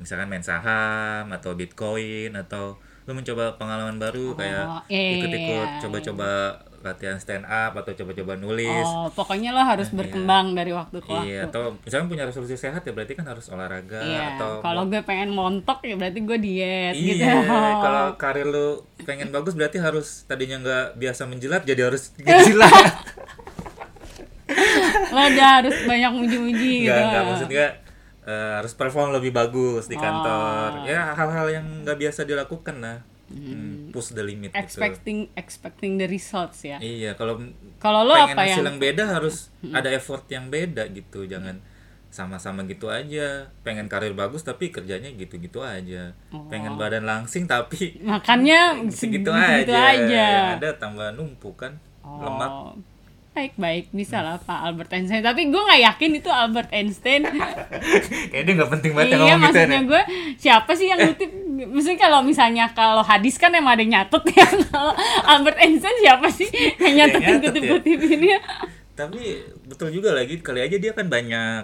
misalkan 0.00 0.26
main 0.26 0.42
saham 0.42 1.30
atau 1.30 1.54
bitcoin 1.54 2.34
atau 2.34 2.78
lu 3.06 3.12
mencoba 3.14 3.58
pengalaman 3.58 3.98
baru 3.98 4.34
kayak 4.38 4.86
iya, 4.86 5.18
ikut-ikut 5.18 5.68
iya. 5.68 5.80
coba-coba 5.82 6.30
latihan 6.82 7.16
stand 7.16 7.42
up 7.42 7.72
atau 7.74 7.94
coba-coba 7.94 8.34
nulis 8.34 8.84
Oh, 8.84 9.06
pokoknya 9.08 9.50
lo 9.50 9.60
harus 9.60 9.88
berkembang 9.88 10.52
dari 10.52 10.70
waktu 10.70 10.98
ke 10.98 11.06
waktu. 11.06 11.24
iya 11.24 11.46
atau 11.46 11.78
misalkan 11.80 12.06
punya 12.08 12.24
resolusi 12.24 12.54
sehat 12.54 12.82
ya 12.82 12.90
berarti 12.90 13.14
kan 13.14 13.24
harus 13.24 13.46
olahraga 13.46 13.98
Iya, 13.98 14.34
atau 14.34 14.58
kalau 14.60 14.84
gue 14.84 14.98
pengen 15.00 15.30
montok 15.30 15.78
ya 15.80 15.94
berarti 15.94 16.20
gue 16.20 16.38
diet 16.38 16.94
gitu. 16.94 17.22
iya 17.22 17.34
kalau 17.78 18.04
karir 18.16 18.44
lu 18.44 18.68
pengen 19.00 19.30
bagus 19.30 19.52
berarti 19.52 19.78
harus 19.78 20.22
tadinya 20.24 20.58
nggak 20.58 20.86
biasa 20.96 21.22
menjilat 21.24 21.62
jadi 21.62 21.80
harus 21.84 22.10
menjilat 22.18 22.94
lo 25.08 25.20
udah 25.22 25.48
harus 25.58 25.76
banyak 25.82 26.12
muji-muji 26.12 26.70
gitu. 26.82 26.88
Enggak, 26.88 27.04
enggak 27.06 27.24
maksudnya 27.24 27.66
eh, 28.22 28.52
harus 28.54 28.72
perform 28.72 29.12
lebih 29.12 29.30
bagus 29.30 29.86
di 29.86 29.96
kantor. 29.96 30.68
Oh. 30.78 30.84
Ya 30.84 31.12
hal-hal 31.12 31.46
yang 31.50 31.66
nggak 31.82 31.98
biasa 31.98 32.24
dilakukan 32.24 32.76
lah. 32.78 32.98
Hmm, 33.32 33.88
push 33.90 34.12
the 34.12 34.20
limit 34.20 34.52
gitu. 34.52 34.60
expecting 34.60 35.18
expecting 35.32 35.96
the 35.96 36.04
results 36.04 36.62
ya 36.62 36.76
Iya, 36.78 37.16
kalau 37.16 37.40
kalau 37.76 38.04
lo 38.04 38.14
pengen 38.14 38.36
apa 38.36 38.42
hasil 38.44 38.60
yang 38.60 38.66
yang 38.68 38.78
beda 38.78 39.04
harus 39.08 39.48
ada 39.64 39.88
effort 39.90 40.28
yang 40.28 40.46
beda 40.48 40.86
gitu. 40.88 41.24
Jangan 41.24 41.58
sama-sama 42.08 42.62
gitu 42.68 42.92
aja. 42.92 43.48
Pengen 43.64 43.88
karir 43.88 44.12
bagus 44.12 44.44
tapi 44.44 44.68
kerjanya 44.68 45.08
gitu-gitu 45.10 45.64
aja. 45.64 46.12
Pengen 46.46 46.76
badan 46.76 47.08
langsing 47.08 47.48
tapi 47.48 47.96
makannya 47.98 48.84
segitu 48.92 49.32
aja. 49.32 49.96
aja. 49.96 50.24
Yang 50.28 50.50
ada 50.60 50.70
tambah 50.76 51.08
numpuk 51.16 51.56
kan. 51.58 51.80
Lemak. 52.04 52.50
Oh. 52.52 52.76
Baik 53.32 53.56
baik 53.56 53.88
bisa 53.96 54.20
lah 54.20 54.36
Pak 54.36 54.60
Albert 54.60 54.92
Einstein. 54.92 55.24
Tapi 55.24 55.48
gue 55.48 55.56
nggak 55.56 55.80
yakin 55.88 56.10
itu 56.20 56.28
Albert 56.28 56.68
Einstein. 56.68 57.24
Kayaknya 58.30 58.52
nggak 58.60 58.70
penting 58.76 58.92
banget 58.92 59.08
yang 59.16 59.20
iya 59.24 59.34
ngomong 59.34 59.48
gitu 59.48 59.56
ya. 59.56 59.64
maksudnya 59.64 59.82
gue 59.88 60.02
siapa 60.36 60.70
sih 60.76 60.86
yang 60.92 61.00
ngutip? 61.00 61.30
Maksudnya 61.68 61.98
kalau 62.00 62.20
misalnya 62.20 62.64
kalau 62.72 63.02
hadis 63.02 63.36
kan 63.36 63.52
emang 63.52 63.76
ada 63.76 63.82
yang 63.82 63.92
nyatet 64.00 64.22
ya. 64.32 64.46
Kalau 64.72 64.92
Albert 65.24 65.58
Einstein 65.58 65.96
siapa 66.00 66.26
sih 66.28 66.48
yang 66.78 66.94
nyatetin 66.98 67.38
nyatet 67.38 67.42
ya. 67.42 67.50
kutip-kutip 67.52 68.00
ini? 68.08 68.28
Tapi 68.92 69.22
betul 69.64 69.88
juga 69.90 70.12
lagi 70.12 70.38
kali 70.38 70.60
aja 70.60 70.76
dia 70.76 70.92
kan 70.92 71.06
banyak 71.06 71.62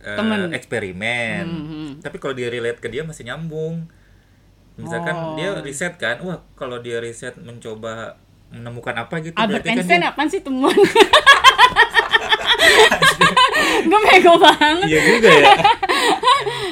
Temen. 0.00 0.52
eksperimen. 0.52 1.44
Mhm. 1.44 1.88
Tapi 2.00 2.16
kalau 2.16 2.32
dia 2.32 2.48
relate 2.48 2.78
ke 2.78 2.88
dia 2.88 3.02
masih 3.02 3.26
nyambung. 3.26 3.84
Misalkan 4.74 5.12
Oh. 5.12 5.36
dia 5.36 5.52
riset 5.60 6.00
kan, 6.00 6.16
wah 6.24 6.40
kalau 6.56 6.80
dia 6.80 6.98
riset 6.98 7.36
mencoba 7.36 8.16
menemukan 8.48 8.96
apa 8.96 9.20
gitu 9.20 9.36
Albert 9.36 9.60
berarti 9.60 9.68
kan 9.68 9.76
Einstein 9.76 10.00
dia, 10.00 10.10
apaan 10.10 10.28
sih 10.28 10.40
temuan? 10.40 10.72
gue 13.80 14.00
bego 14.06 14.34
banget. 14.36 14.88
Iya 14.88 15.00
juga 15.06 15.28
ya. 15.30 15.54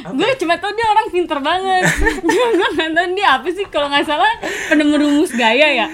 Gue 0.09 0.31
cuma 0.37 0.55
tau 0.57 0.71
dia 0.71 0.87
orang 0.87 1.07
pinter 1.09 1.39
banget. 1.39 1.83
cuma 2.25 2.47
gue 2.51 2.69
nggak 2.73 2.91
tahu 2.93 3.07
dia 3.13 3.29
apa 3.33 3.49
sih 3.49 3.67
kalau 3.67 3.87
nggak 3.87 4.05
salah 4.05 4.33
penemu 4.69 4.95
rumus 4.97 5.33
gaya 5.33 5.69
ya. 5.75 5.87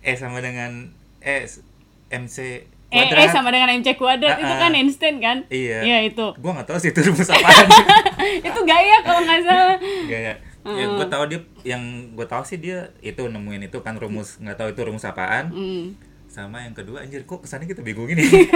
E 0.00 0.12
sama 0.12 0.38
dengan 0.38 0.90
E 1.18 1.42
s- 1.42 1.62
MC 2.08 2.62
E, 2.86 3.02
E 3.02 3.24
sama 3.26 3.50
dengan 3.50 3.66
MC 3.72 3.94
kuadrat 3.94 4.38
itu 4.38 4.46
Ah, 4.46 4.56
ah. 4.56 4.60
kan 4.62 4.72
Einstein 4.72 5.18
kan? 5.18 5.42
Iya. 5.48 5.82
Iya 5.82 5.98
itu. 6.06 6.26
Gua 6.36 6.54
nggak 6.54 6.66
tahu 6.66 6.78
sih 6.78 6.90
itu 6.90 7.02
rumus 7.02 7.26
apaan. 7.26 7.66
itu 8.48 8.60
gaya 8.62 8.96
kalau 9.02 9.20
nggak 9.20 9.42
salah. 9.42 9.76
Gaya. 10.06 10.34
Ya, 10.66 10.86
gue 10.88 11.06
tahu 11.06 11.24
dia 11.26 11.38
yang 11.64 11.78
gue 12.10 12.26
tahu 12.26 12.42
sih 12.42 12.58
dia 12.58 12.90
itu 13.00 13.22
nemuin 13.22 13.66
itu 13.66 13.78
kan 13.80 13.94
rumus 13.94 14.38
nggak 14.38 14.54
tahu 14.56 14.68
itu 14.68 14.80
rumus 14.82 15.02
apaan. 15.02 15.50
Hmm. 15.50 15.94
Sama 16.36 16.68
yang 16.68 16.76
kedua 16.76 17.00
anjir 17.00 17.24
kok 17.24 17.40
kesannya 17.40 17.64
kita 17.64 17.80
bingung 17.80 18.12
ini. 18.12 18.20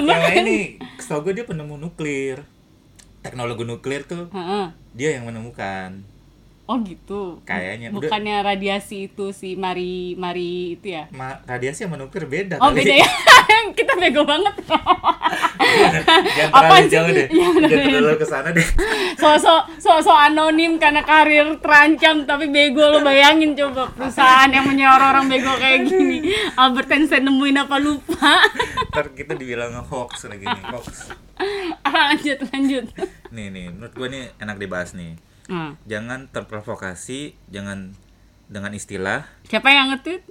yang 0.00 0.24
ini 0.40 0.80
setahu 0.96 1.28
gue 1.28 1.32
dia 1.36 1.44
penemu 1.44 1.76
nuklir. 1.76 2.40
Teknologi 3.20 3.68
nuklir 3.68 4.08
tuh 4.08 4.32
Heeh. 4.32 4.72
dia 4.96 5.20
yang 5.20 5.28
menemukan. 5.28 6.00
Oh 6.64 6.78
gitu. 6.80 7.42
Kayaknya. 7.42 7.90
Udah- 7.90 8.06
Bukannya 8.06 8.36
radiasi 8.40 9.08
itu 9.08 9.30
si 9.30 9.54
Mari 9.54 10.14
Mari 10.14 10.78
itu 10.78 10.86
ya? 10.90 11.10
Ma 11.10 11.42
radiasi 11.42 11.84
sama 11.84 11.96
nuklir 11.96 12.24
beda 12.24 12.56
Oh 12.56 12.70
kali. 12.70 12.80
beda 12.80 12.94
ya. 12.96 13.08
Kita 13.78 13.92
bego 13.94 14.22
banget. 14.22 14.54
Jangan 14.62 16.50
Apaan 16.50 16.82
terlalu 16.82 16.88
jauh 16.88 17.10
deh. 17.10 17.26
Iya, 17.28 17.46
Jangan 17.62 17.88
terlalu 17.90 18.16
ke 18.16 18.26
sana 18.26 18.48
deh. 18.50 18.66
Sosok 19.22 19.62
sosok 19.78 20.14
anonim 20.14 20.76
karena 20.76 21.02
karir 21.02 21.58
terancam 21.58 22.24
tapi 22.24 22.46
bego 22.48 22.82
lo 22.84 22.98
bayangin 23.00 23.54
coba 23.54 23.90
perusahaan 23.90 24.48
yang 24.48 24.64
menyewa 24.64 24.96
orang 24.98 25.26
bego 25.26 25.52
kayak 25.56 25.84
gini. 25.84 26.30
Albert 26.54 26.90
Einstein 26.90 27.24
nemuin 27.24 27.58
apa 27.60 27.76
lupa. 27.76 28.38
Ntar 28.92 29.10
kita 29.12 29.32
dibilang 29.32 29.74
hoax 29.82 30.26
lagi 30.26 30.44
nih, 30.44 30.62
hoax. 30.68 31.10
lanjut 31.84 32.38
lanjut. 32.44 32.84
Nih 33.30 33.46
nih, 33.48 33.66
menurut 33.68 33.92
gue 33.92 34.08
nih 34.08 34.24
enak 34.36 34.56
dibahas 34.58 34.92
nih. 34.92 35.16
Nah, 35.50 35.74
Jangan 35.84 36.30
terprovokasi, 36.30 37.34
jangan 37.50 37.94
dengan 38.46 38.70
istilah 38.70 39.26
siapa 39.42 39.72
yang 39.72 39.90
ngetweet? 39.90 40.22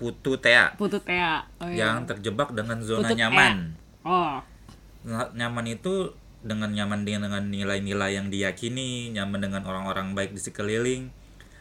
putu 0.00 0.40
tea. 0.40 0.72
Putu 0.80 0.96
Tea. 0.96 1.44
Oh, 1.60 1.68
iya. 1.68 1.84
Jangan 1.84 2.08
terjebak 2.08 2.56
dengan 2.56 2.80
zona 2.80 3.04
Putut 3.04 3.20
nyaman. 3.20 3.76
Oh. 4.00 4.40
Nga- 5.04 5.36
Nyaman 5.36 5.66
itu 5.68 6.16
dengan 6.40 6.72
nyaman 6.72 7.04
dengan 7.04 7.28
dengan 7.28 7.44
nilai-nilai 7.46 8.16
yang 8.16 8.32
diyakini, 8.32 9.12
nyaman 9.12 9.44
dengan 9.44 9.62
orang-orang 9.68 10.16
baik 10.16 10.32
di 10.32 10.40
sekeliling, 10.40 11.12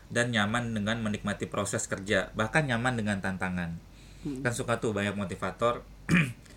dan 0.08 0.32
nyaman 0.32 0.72
dengan 0.72 1.04
menikmati 1.04 1.52
proses 1.52 1.84
kerja, 1.84 2.32
bahkan 2.32 2.64
nyaman 2.64 2.96
dengan 2.96 3.20
tantangan. 3.20 3.76
Hmm. 4.24 4.40
Kan 4.40 4.56
suka 4.56 4.80
tuh 4.80 4.96
banyak 4.96 5.20
motivator 5.20 5.84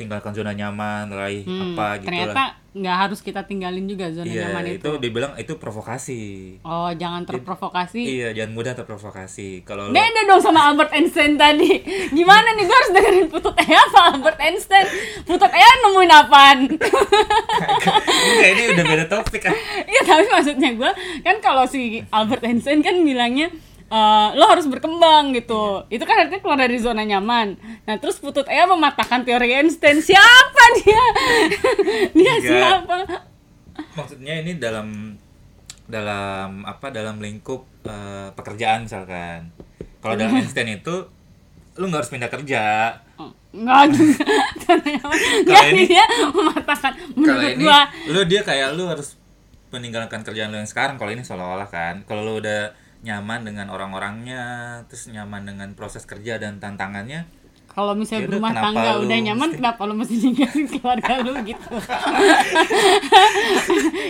tinggalkan 0.00 0.32
zona 0.32 0.50
nyaman, 0.50 1.06
raih 1.08 1.44
Hmm, 1.44 1.76
apa 1.76 2.00
gitu 2.00 2.08
ternyata 2.08 2.42
nggak 2.70 2.96
harus 2.96 3.18
kita 3.18 3.42
tinggalin 3.42 3.82
juga 3.84 4.08
zona 4.08 4.24
Iya, 4.24 4.46
nyaman 4.46 4.64
itu. 4.70 4.78
itu. 4.78 4.90
dibilang 4.96 5.32
itu 5.34 5.52
provokasi. 5.54 6.20
Oh, 6.62 6.86
jangan 6.92 7.26
terprovokasi. 7.26 7.98
Iya, 7.98 8.28
jangan 8.32 8.52
mudah 8.52 8.72
terprovokasi. 8.72 9.62
Kalau 9.62 9.86
lo 9.86 9.92
Beda 9.92 10.20
dong 10.24 10.38
sama 10.38 10.64
Albert 10.64 10.94
Einstein 10.94 11.34
tadi. 11.34 11.82
Gimana 12.16 12.46
nih 12.52 12.62
gue 12.62 12.72
harus 12.72 12.92
dengerin 12.92 13.26
Putut 13.26 13.58
Ea 13.58 13.74
apa 13.76 14.14
Albert 14.14 14.38
Einstein? 14.38 14.86
Putut 15.24 15.50
Ea 15.50 15.70
nemuin 15.80 16.12
apaan? 16.14 16.58
Enggak, 16.70 18.48
ini 18.48 18.62
udah 18.70 18.84
beda 18.86 19.04
topik 19.08 19.40
kan. 19.42 19.54
Iya 19.82 20.00
tapi 20.04 20.24
maksudnya 20.28 20.70
gue 20.72 20.90
kan 21.20 21.36
kalau 21.40 21.66
si 21.66 21.80
Albert 22.08 22.42
Einstein 22.42 22.80
kan 22.80 22.94
bilangnya 22.96 23.50
eh, 23.90 24.28
lo 24.32 24.46
harus 24.46 24.64
berkembang 24.64 25.34
gitu. 25.34 25.82
Itu 25.90 26.06
kan 26.06 26.22
artinya 26.22 26.38
keluar 26.38 26.58
dari 26.58 26.78
zona 26.78 27.02
nyaman. 27.02 27.58
Nah 27.84 27.94
terus 27.98 28.16
Putut 28.16 28.46
Ea 28.46 28.64
mematahkan 28.64 29.22
teori 29.22 29.50
Einstein. 29.52 29.98
Siapa 29.98 30.64
dia? 30.78 31.04
dia 32.18 32.34
Enggak. 32.34 32.40
siapa? 32.40 32.96
Maksudnya 33.92 34.40
ini 34.40 34.56
dalam 34.56 35.18
dalam 35.84 36.62
apa 36.62 36.88
dalam 36.88 37.18
lingkup 37.18 37.66
eh, 37.84 38.30
pekerjaan 38.32 38.86
misalkan. 38.86 39.50
Kalau 40.00 40.14
dalam 40.16 40.38
Einstein 40.38 40.70
itu 40.72 41.10
lu 41.76 41.88
nggak 41.88 42.00
harus 42.04 42.12
pindah 42.12 42.30
kerja. 42.30 42.94
Oh, 43.16 43.30
nyaman. 43.52 43.90
Kalau 44.64 45.64
ini- 45.66 45.88
dia 45.88 46.04
mematahkan 46.30 46.92
menurut 47.14 47.52
ini 47.52 47.64
gua. 47.64 47.80
lu 48.08 48.20
dia 48.24 48.40
kayak 48.44 48.76
lu 48.76 48.86
harus 48.86 49.16
meninggalkan 49.70 50.22
kerjaan 50.22 50.50
lu 50.50 50.58
yang 50.58 50.68
sekarang. 50.68 50.98
Kalau 50.98 51.10
ini 51.10 51.22
seolah-olah 51.22 51.68
kan. 51.68 52.02
Kalau 52.04 52.22
lu 52.22 52.38
udah 52.38 52.74
nyaman 53.00 53.40
dengan 53.42 53.66
orang-orangnya, 53.68 54.42
terus 54.84 55.08
nyaman 55.08 55.42
dengan 55.42 55.68
proses 55.72 56.04
kerja 56.04 56.36
dan 56.36 56.56
tantangannya, 56.56 57.24
Kalau 57.66 57.94
misalnya 57.94 58.26
Yaudah, 58.26 58.32
berumah 58.34 58.52
tangga 58.52 58.90
lu 58.92 59.06
udah 59.06 59.18
nyaman, 59.22 59.46
mesti- 59.46 59.56
kenapa 59.56 59.80
lu 59.84 59.94
mesti 59.94 60.14
ninggalin 60.18 60.66
keluarga 60.74 61.14
lu 61.22 61.32
gitu? 61.40 61.70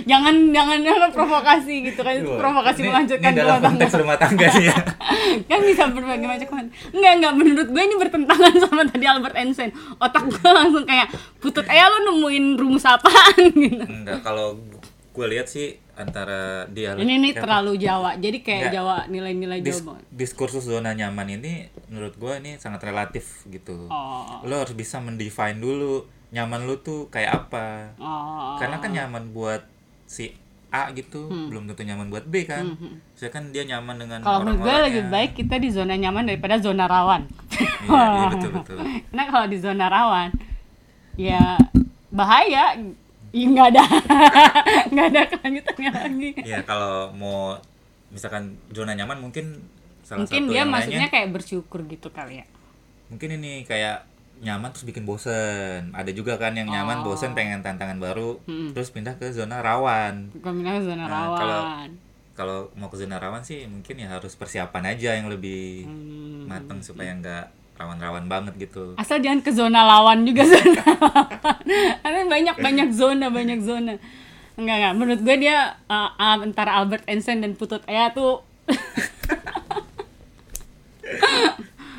jangan 0.06 0.34
jangan 0.50 0.78
provokasi 1.12 1.74
gitu 1.84 2.00
kan, 2.00 2.14
itu 2.14 2.30
provokasi 2.32 2.80
Ini- 2.80 2.88
melanjutkan 2.88 3.30
ini 3.30 3.38
dalam 3.38 3.50
rumah 3.52 3.68
tangga. 3.68 3.98
rumah 3.98 4.18
tangga 4.18 4.46
nih 4.48 4.64
ya. 4.64 4.76
kan 5.50 5.60
bisa 5.62 5.82
berbagai 5.88 6.26
macam 6.26 6.48
kon- 6.48 6.72
Enggak 6.90 7.12
enggak 7.16 7.32
menurut 7.36 7.68
gue 7.68 7.82
ini 7.82 7.96
bertentangan 7.96 8.52
sama 8.58 8.82
tadi 8.86 9.04
Albert 9.04 9.36
Einstein. 9.36 9.70
Otak 9.98 10.24
gue 10.24 10.50
langsung 10.50 10.84
kayak 10.84 11.08
putut 11.38 11.64
eh 11.66 11.78
lu 11.80 11.98
nemuin 12.06 12.44
rumus 12.56 12.84
apaan 12.84 13.44
gitu. 13.50 13.84
Enggak, 13.84 14.20
kalau 14.22 14.56
gue 15.10 15.26
lihat 15.28 15.46
sih 15.46 15.76
antara 16.00 16.40
dia 16.66 16.92
Ini 16.92 17.14
nih 17.18 17.32
apa? 17.32 17.40
terlalu 17.42 17.72
Jawa. 17.76 18.10
Jadi 18.16 18.38
kayak 18.40 18.60
Enggak. 18.62 18.74
Jawa 18.74 18.96
nilai-nilai 19.06 19.58
Dis- 19.60 19.80
Jawa 19.80 19.96
diskursus 20.08 20.64
zona 20.64 20.90
nyaman 20.90 21.28
ini 21.32 21.52
menurut 21.86 22.14
gue 22.14 22.32
ini 22.38 22.56
sangat 22.56 22.80
relatif 22.82 23.44
gitu. 23.46 23.86
Oh. 23.86 24.40
Lo 24.42 24.56
harus 24.56 24.72
bisa 24.72 24.98
mendefine 24.98 25.56
dulu 25.56 26.02
nyaman 26.30 26.62
lu 26.62 26.78
tuh 26.78 27.06
kayak 27.08 27.46
apa. 27.46 27.92
Oh. 27.96 28.56
Karena 28.56 28.78
kan 28.78 28.90
nyaman 28.90 29.30
buat 29.30 29.62
si 30.04 30.32
A 30.70 30.86
gitu, 30.92 31.26
Hmm. 31.26 31.50
belum 31.50 31.66
tentu 31.66 31.82
nyaman 31.82 32.06
buat 32.08 32.22
B 32.24 32.46
kan. 32.46 32.62
Saya 33.12 33.28
kan 33.28 33.50
dia 33.50 33.66
nyaman 33.66 33.98
dengan 33.98 34.22
Kalau 34.22 34.46
menurut 34.46 34.62
gue 34.62 34.76
lebih 34.86 35.04
baik 35.08 35.34
kita 35.34 35.58
di 35.58 35.66
zona 35.66 35.94
nyaman 35.94 36.24
daripada 36.24 36.56
zona 36.56 36.86
rawan. 36.86 37.26
Iya, 37.50 37.66
iya 37.90 38.26
betul 38.30 38.50
betul. 38.54 38.76
Karena 39.10 39.24
kalau 39.26 39.46
di 39.46 39.58
zona 39.58 39.86
rawan, 39.86 40.30
ya 41.14 41.58
bahaya. 42.08 42.78
Ya, 43.30 43.46
nggak 43.46 43.66
ada, 43.70 43.82
nggak 44.90 45.06
ada 45.08 45.20
kelanjutannya 45.28 45.90
lagi. 45.92 46.28
Iya, 46.42 46.58
kalau 46.62 47.10
mau 47.12 47.54
misalkan 48.08 48.58
zona 48.68 48.92
nyaman 48.92 49.20
mungkin 49.20 49.62
salah 50.02 50.24
Mungkin 50.24 50.42
satu 50.42 50.50
dia 50.50 50.62
maksudnya 50.64 50.98
lainnya 50.98 51.10
kayak 51.10 51.28
bersyukur 51.30 51.80
gitu 51.84 52.10
kali 52.10 52.42
ya. 52.42 52.46
mungkin 53.06 53.26
ini 53.32 53.62
kayak 53.64 54.06
nyaman 54.40 54.70
terus 54.70 54.82
bikin 54.84 55.02
bosen. 55.02 55.90
Ada 55.92 56.10
juga 56.10 56.34
kan 56.34 56.54
yang 56.54 56.66
nyaman 56.66 57.02
Oh. 57.02 57.10
bosen 57.10 57.34
pengen 57.34 57.60
tantangan 57.60 57.98
baru, 57.98 58.38
Hmm. 58.44 58.70
terus 58.70 58.88
pindah 58.88 59.14
ke 59.14 59.30
zona 59.30 59.58
rawan. 59.60 60.30
Kombinasi 60.36 60.86
zona 60.86 61.04
Nah, 61.04 61.10
kalau- 61.32 61.64
rawan. 61.66 61.90
kalau 62.32 62.58
mau 62.72 62.86
ke 62.86 62.96
zona 62.96 63.16
rawan 63.16 63.42
sih 63.42 63.66
mungkin 63.66 63.94
ya 63.96 64.10
harus 64.10 64.32
persiapan 64.32 64.90
aja 64.90 65.12
yang 65.12 65.26
lebih 65.26 65.84
Hmm. 65.84 66.46
matang 66.46 66.80
supaya 66.80 67.12
nggak 67.12 67.46
rawan-rawan 67.80 68.24
banget 68.26 68.54
gitu 68.60 68.92
Asal 68.94 69.18
jangan 69.18 69.40
ke 69.40 69.50
zona 69.50 69.80
lawan 69.80 70.22
juga 70.22 70.44
zona. 70.52 70.84
Karena 71.98 72.20
banyak 72.26 72.56
banyak 72.56 72.88
zona 72.92 73.26
banyak 73.28 73.60
zona. 73.60 73.96
Enggak 74.54 74.76
enggak. 74.76 74.94
Menurut 74.94 75.20
gue 75.20 75.36
dia 75.40 75.56
uh, 75.86 76.12
uh, 76.12 76.36
antara 76.38 76.76
Albert 76.76 77.08
Einstein 77.08 77.40
dan 77.40 77.54
Putut 77.54 77.80
Ea 77.86 78.12
tuh 78.12 78.44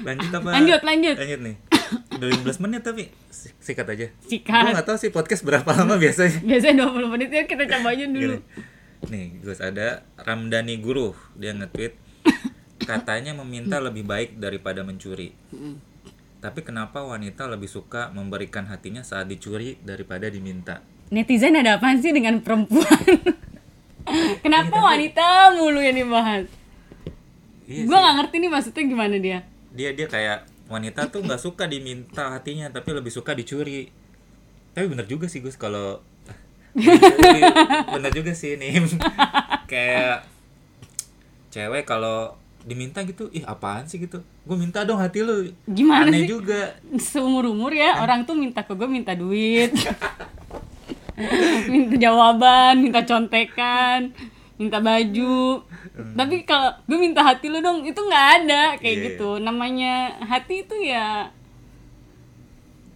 lanjut 0.01 0.29
apa 0.31 0.49
Lanjut, 0.51 0.81
lanjut. 0.81 1.15
lanjut 1.15 1.41
nih 1.41 1.55
udah 1.91 2.27
15 2.47 2.63
menit 2.63 2.81
tapi 2.81 3.03
si- 3.27 3.51
sikat 3.59 3.83
aja 3.85 4.07
Sikat. 4.23 4.63
gue 4.63 4.71
nggak 4.71 4.87
tahu 4.87 4.97
sih 4.97 5.11
podcast 5.11 5.43
berapa 5.43 5.67
lama 5.67 5.99
biasanya 5.99 6.39
biasanya 6.41 6.87
20 6.87 7.13
menit 7.13 7.29
ya 7.29 7.43
kita 7.43 7.67
coba 7.67 7.91
aja 7.91 8.05
dulu. 8.05 8.39
Gini. 8.39 9.09
nih 9.11 9.25
Gus 9.41 9.59
ada 9.59 9.87
Ramdhani 10.15 10.79
Guru 10.79 11.11
dia 11.35 11.51
nge-tweet 11.51 11.93
katanya 12.83 13.31
meminta 13.37 13.77
lebih 13.81 14.05
baik 14.05 14.37
daripada 14.37 14.81
mencuri. 14.81 15.33
Tapi 16.41 16.59
kenapa 16.65 17.05
wanita 17.05 17.45
lebih 17.45 17.69
suka 17.69 18.09
memberikan 18.09 18.65
hatinya 18.65 19.05
saat 19.05 19.29
dicuri 19.29 19.77
daripada 19.85 20.25
diminta? 20.25 20.81
Netizen 21.13 21.53
ada 21.53 21.77
apaan 21.77 22.01
sih 22.01 22.09
dengan 22.09 22.41
perempuan? 22.41 22.87
Kenapa 24.43 24.81
wanita 24.81 25.53
mulu 25.53 25.77
yang 25.83 25.93
dibahas? 25.93 26.49
iya 27.69 27.85
Gue 27.85 27.93
nggak 27.93 28.15
ngerti 28.17 28.35
nih 28.41 28.49
maksudnya 28.49 28.83
gimana 28.89 29.15
dia. 29.21 29.39
dia 29.71 29.93
dia 29.93 30.07
kayak 30.09 30.49
wanita 30.67 31.07
tuh 31.13 31.23
nggak 31.23 31.39
suka 31.39 31.69
diminta 31.69 32.33
hatinya 32.33 32.73
tapi 32.73 32.95
lebih 32.97 33.13
suka 33.13 33.37
dicuri. 33.37 33.93
Tapi 34.73 34.85
bener 34.87 35.05
juga 35.05 35.29
sih 35.29 35.43
Gus 35.43 35.59
kalau 35.59 36.01
bener 37.93 38.11
juga 38.15 38.31
sih 38.31 38.55
nih 38.55 38.79
kayak 39.71 40.23
cewek 41.51 41.83
kalau 41.83 42.39
diminta 42.63 43.01
gitu 43.01 43.29
ih 43.29 43.43
apaan 43.43 43.83
sih 43.83 43.97
gitu 43.97 44.17
gue 44.19 44.55
minta 44.55 44.81
dong 44.81 44.97
hati 44.97 45.19
lu 45.19 45.49
Gimana 45.65 46.07
aneh 46.07 46.23
sih? 46.23 46.29
juga 46.29 46.77
Seumur 47.09 47.45
umur 47.47 47.71
ya 47.71 47.99
orang 47.99 48.21
tuh 48.21 48.33
minta 48.33 48.61
ke 48.61 48.71
gue 48.71 48.85
minta 48.87 49.13
duit, 49.13 49.69
minta 51.67 51.95
jawaban, 51.95 52.79
minta 52.79 53.01
contekan, 53.01 54.09
minta 54.55 54.77
baju. 54.79 55.61
Tapi 55.91 56.35
kalau 56.41 56.73
gue 56.83 56.97
minta 56.97 57.21
hati 57.21 57.45
lu 57.45 57.59
dong 57.59 57.83
itu 57.83 57.97
nggak 57.97 58.27
ada 58.39 58.63
kayak 58.75 58.89
Iya. 58.91 59.03
gitu. 59.09 59.29
Namanya 59.37 59.93
hati 60.19 60.61
itu 60.61 60.75
ya 60.79 61.29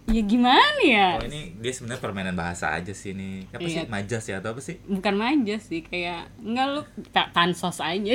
ya 0.06 0.22
gimana 0.22 0.80
ya? 0.86 1.18
oh 1.18 1.26
ini 1.26 1.58
dia 1.58 1.72
sebenarnya 1.74 1.98
permainan 1.98 2.36
bahasa 2.38 2.70
aja 2.70 2.94
sih 2.94 3.10
ini. 3.10 3.50
Apa 3.50 3.66
sih? 3.66 3.82
Iya. 3.82 3.90
majas 3.90 4.24
ya 4.30 4.38
atau 4.38 4.54
apa 4.54 4.62
sih? 4.62 4.78
Bukan 4.86 5.14
manja 5.18 5.58
sih 5.58 5.82
kayak 5.82 6.30
enggak 6.38 6.66
lu 6.70 6.82
tak 7.10 7.34
pansos 7.34 7.82
aja. 7.82 8.14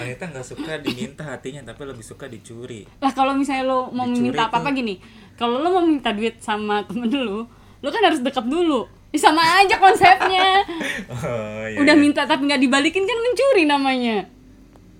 Wanita 0.00 0.24
nggak 0.32 0.46
suka 0.46 0.80
diminta 0.80 1.28
hatinya 1.28 1.60
tapi 1.68 1.84
lebih 1.84 2.04
suka 2.04 2.24
dicuri. 2.26 2.88
Lah 3.04 3.12
kalau 3.12 3.36
misalnya 3.36 3.68
lo 3.68 3.92
mau 3.92 4.08
Dicuri 4.08 4.32
minta 4.32 4.48
apa 4.48 4.64
apa 4.64 4.72
gini 4.72 4.96
kalau 5.36 5.60
lo 5.60 5.68
mau 5.68 5.84
minta 5.84 6.10
duit 6.16 6.40
sama 6.40 6.82
temen 6.88 7.12
lu 7.12 7.44
lo 7.78 7.88
kan 7.92 8.02
harus 8.08 8.24
deket 8.24 8.48
dulu. 8.48 8.88
Sama 9.18 9.40
aja 9.40 9.76
konsepnya. 9.80 10.48
Oh, 11.08 11.64
iya, 11.64 11.80
udah 11.80 11.96
iya. 11.96 12.00
minta 12.00 12.28
tapi 12.28 12.44
nggak 12.44 12.60
dibalikin 12.60 13.02
kan 13.08 13.18
mencuri 13.18 13.64
namanya. 13.64 14.28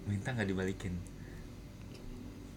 Minta 0.09 0.33
nggak 0.33 0.49
dibalikin 0.49 0.97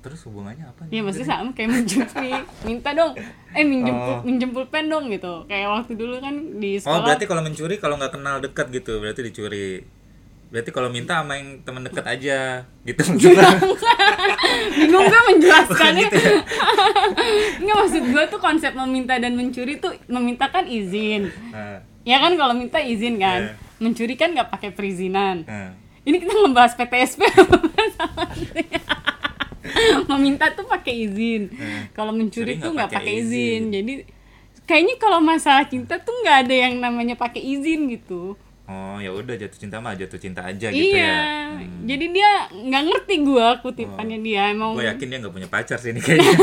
terus 0.02 0.20
hubungannya 0.24 0.66
apa 0.66 0.82
ya 0.86 0.90
nih? 0.92 1.02
maksudnya 1.02 1.30
sama 1.32 1.52
kayak 1.52 1.70
mencuri 1.76 2.32
minta 2.64 2.90
dong 2.92 3.12
eh 3.52 3.62
minjem 3.64 3.94
Oh. 3.94 4.20
minjem 4.22 4.50
pulpen 4.50 4.86
dong 4.86 5.08
gitu 5.08 5.46
kayak 5.46 5.70
waktu 5.72 5.94
dulu 5.94 6.18
kan 6.18 6.34
di 6.58 6.76
Oh 6.76 6.82
sekolah 6.84 7.06
berarti 7.06 7.26
kalau 7.26 7.42
mencuri 7.42 7.76
kalau 7.78 7.96
nggak 7.96 8.12
kenal 8.12 8.36
dekat 8.38 8.68
gitu 8.72 8.98
berarti 8.98 9.22
dicuri. 9.24 9.70
Berarti 10.52 10.68
kalau 10.70 10.90
minta 10.90 11.16
sama 11.16 11.38
yang 11.38 11.62
teman 11.62 11.80
dekat 11.82 12.04
aja 12.04 12.40
gitu 12.82 13.00
maksudnya. 13.08 13.56
bingung 14.74 15.06
gue 15.06 15.22
menjelaskannya 15.30 16.04
gitu 16.06 16.18
ya? 16.20 16.40
nggak 17.62 17.78
maksud 17.78 18.04
gue 18.04 18.24
tuh 18.28 18.36
konsep 18.38 18.76
meminta 18.76 19.16
dan 19.16 19.32
mencuri 19.32 19.78
tuh 19.78 19.96
meminta 20.08 20.48
kan 20.48 20.66
izin 20.66 21.32
Nah, 21.48 21.80
Ya 22.02 22.18
kan 22.18 22.34
kalau 22.34 22.52
minta 22.52 22.78
izin 22.78 23.16
kan. 23.16 23.48
Iya. 23.48 23.56
Mencuri 23.80 24.14
kan 24.14 24.34
nggak 24.34 24.50
pakai 24.50 24.70
perizinan. 24.72 25.46
nah. 25.46 25.72
Ini 26.02 26.18
kita 26.18 26.34
ngebahas 26.36 26.74
PTSP. 26.74 27.22
Meminta 30.10 30.52
tuh 30.54 30.66
pakai 30.68 31.10
izin. 31.10 31.52
Kalau 31.92 32.12
mencuri 32.16 32.58
tuh 32.58 32.72
nggak 32.74 32.92
pakai 32.92 33.14
izin. 33.22 33.30
izin. 33.30 33.62
Jadi 33.74 33.94
kayaknya 34.66 34.96
kalau 35.02 35.20
masalah 35.20 35.68
cinta 35.68 36.00
tuh 36.00 36.16
nggak 36.24 36.48
ada 36.48 36.56
yang 36.56 36.80
namanya 36.80 37.20
pakai 37.20 37.42
izin 37.44 37.92
gitu. 37.92 38.40
Oh 38.72 38.98
ya 39.04 39.12
udah 39.12 39.36
jatuh 39.36 39.60
cinta 39.60 39.84
mah 39.84 40.00
jatuh 40.00 40.16
cinta 40.16 40.48
aja 40.48 40.72
gitu 40.72 40.96
iya. 40.96 41.60
ya. 41.60 41.68
Jadi 41.84 42.06
dia 42.16 42.48
nggak 42.56 42.84
ngerti 42.88 43.16
gua 43.28 43.60
kutipannya 43.60 44.24
dia 44.24 44.56
emang. 44.56 44.80
Gue 44.80 44.88
yakin 44.88 45.08
dia 45.12 45.18
nggak 45.20 45.34
punya 45.36 45.50
pacar 45.52 45.76
sih 45.76 45.92
ini 45.92 46.00
kayaknya. 46.00 46.32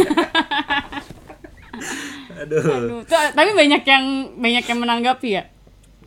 Aduh. 2.38 2.62
Aduh, 2.62 3.00
tuh, 3.02 3.18
tapi 3.34 3.50
banyak 3.50 3.82
yang 3.82 4.04
banyak 4.38 4.64
yang 4.66 4.78
menanggapi 4.78 5.28
ya. 5.40 5.42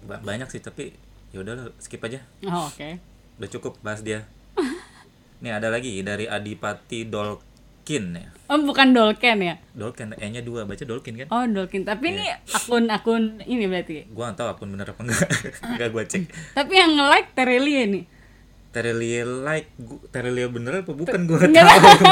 Ba- 0.05 0.21
banyak 0.21 0.47
sih 0.47 0.61
tapi 0.61 0.93
ya 1.34 1.41
udah 1.41 1.73
skip 1.82 1.99
aja. 2.06 2.21
Oh, 2.47 2.69
oke. 2.69 3.01
Udah 3.41 3.49
cukup 3.49 3.82
bahas 3.82 4.06
dia. 4.06 4.29
Nih 5.41 5.51
ada 5.51 5.67
lagi 5.67 5.99
dari 5.99 6.25
Adipati 6.25 7.06
Dolkin 7.06 8.13
ya. 8.13 8.30
Oh, 8.45 8.60
bukan 8.60 8.91
Dolken 8.91 9.39
ya? 9.39 9.56
Dolkin 9.71 10.13
E-nya 10.13 10.39
dua 10.39 10.63
baca 10.63 10.84
Dolkin 10.84 11.15
kan? 11.15 11.27
Oh, 11.27 11.43
Dolken. 11.43 11.82
Tapi 11.82 12.12
ini 12.12 12.23
Iya. 12.23 12.38
akun-akun 12.51 13.41
ini 13.43 13.65
berarti. 13.65 14.06
Gua 14.08 14.27
nggak 14.27 14.38
tahu 14.38 14.47
akun 14.49 14.69
bener 14.69 14.88
apa 14.88 15.01
enggak. 15.01 15.27
enggak 15.65 15.89
gua 15.95 16.04
cek. 16.04 16.21
Tapi 16.51 16.73
yang 16.73 16.91
nge-like 16.93 17.30
Terelie 17.34 17.84
nih. 17.86 18.04
Terelie 18.71 19.23
like 19.23 19.67
Terelie 20.10 20.47
bener 20.47 20.80
apa 20.80 20.91
bukan 20.93 21.19
Nggak 21.23 21.51
tahu 21.51 21.91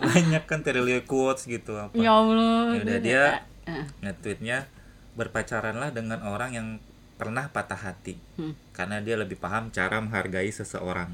banyak 0.00 0.42
kan 0.44 0.60
Terelie 0.62 1.02
quotes 1.02 1.44
gitu 1.44 1.74
apa 1.74 1.92
Ya 1.92 2.14
Allah. 2.14 2.72
Ya 2.72 2.80
udah 2.80 2.96
Gua 2.96 3.04
dia 3.04 3.24
Ah. 3.68 3.84
nge-tweetnya 4.00 4.64
berpacaranlah 5.12 5.92
dengan 5.92 6.24
orang 6.24 6.50
yang 6.50 6.66
pernah 7.18 7.44
patah 7.46 7.76
hati 7.76 8.14
Hmm. 8.34 8.54
karena 8.70 8.98
dia 8.98 9.14
lebih 9.14 9.36
paham 9.36 9.68
cara 9.68 9.98
menghargai 9.98 10.48
seseorang 10.48 11.10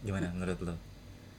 gimana 0.00 0.30
menurut 0.30 0.60
lo 0.62 0.76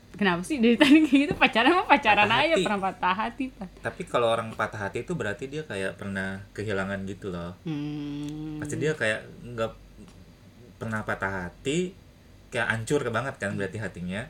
Kenapa 0.10 0.42
sih 0.42 0.58
dari 0.58 0.74
tadi 0.74 1.00
kayak 1.00 1.22
gitu 1.24 1.34
pacaran 1.38 1.70
mah 1.72 1.86
pacaran 1.86 2.26
Patah 2.26 2.42
aja 2.42 2.50
hati. 2.52 2.64
pernah 2.66 2.82
patah 2.82 3.14
hati 3.16 3.46
Pak. 3.52 3.68
tapi 3.80 4.02
kalau 4.04 4.28
orang 4.28 4.50
patah 4.52 4.82
hati 4.82 4.98
itu 5.00 5.14
berarti 5.14 5.46
dia 5.46 5.62
kayak 5.64 5.96
pernah 5.96 6.42
kehilangan 6.52 7.06
gitu 7.06 7.30
loh 7.30 7.54
Hmm. 7.62 8.58
pasti 8.58 8.76
dia 8.76 8.92
kayak 8.92 9.22
nggak 9.48 9.72
pernah 10.76 11.06
patah 11.06 11.30
hati 11.46 11.94
kayak 12.50 12.68
hancur 12.68 13.06
banget 13.08 13.38
kan 13.38 13.54
berarti 13.54 13.78
hatinya 13.78 14.26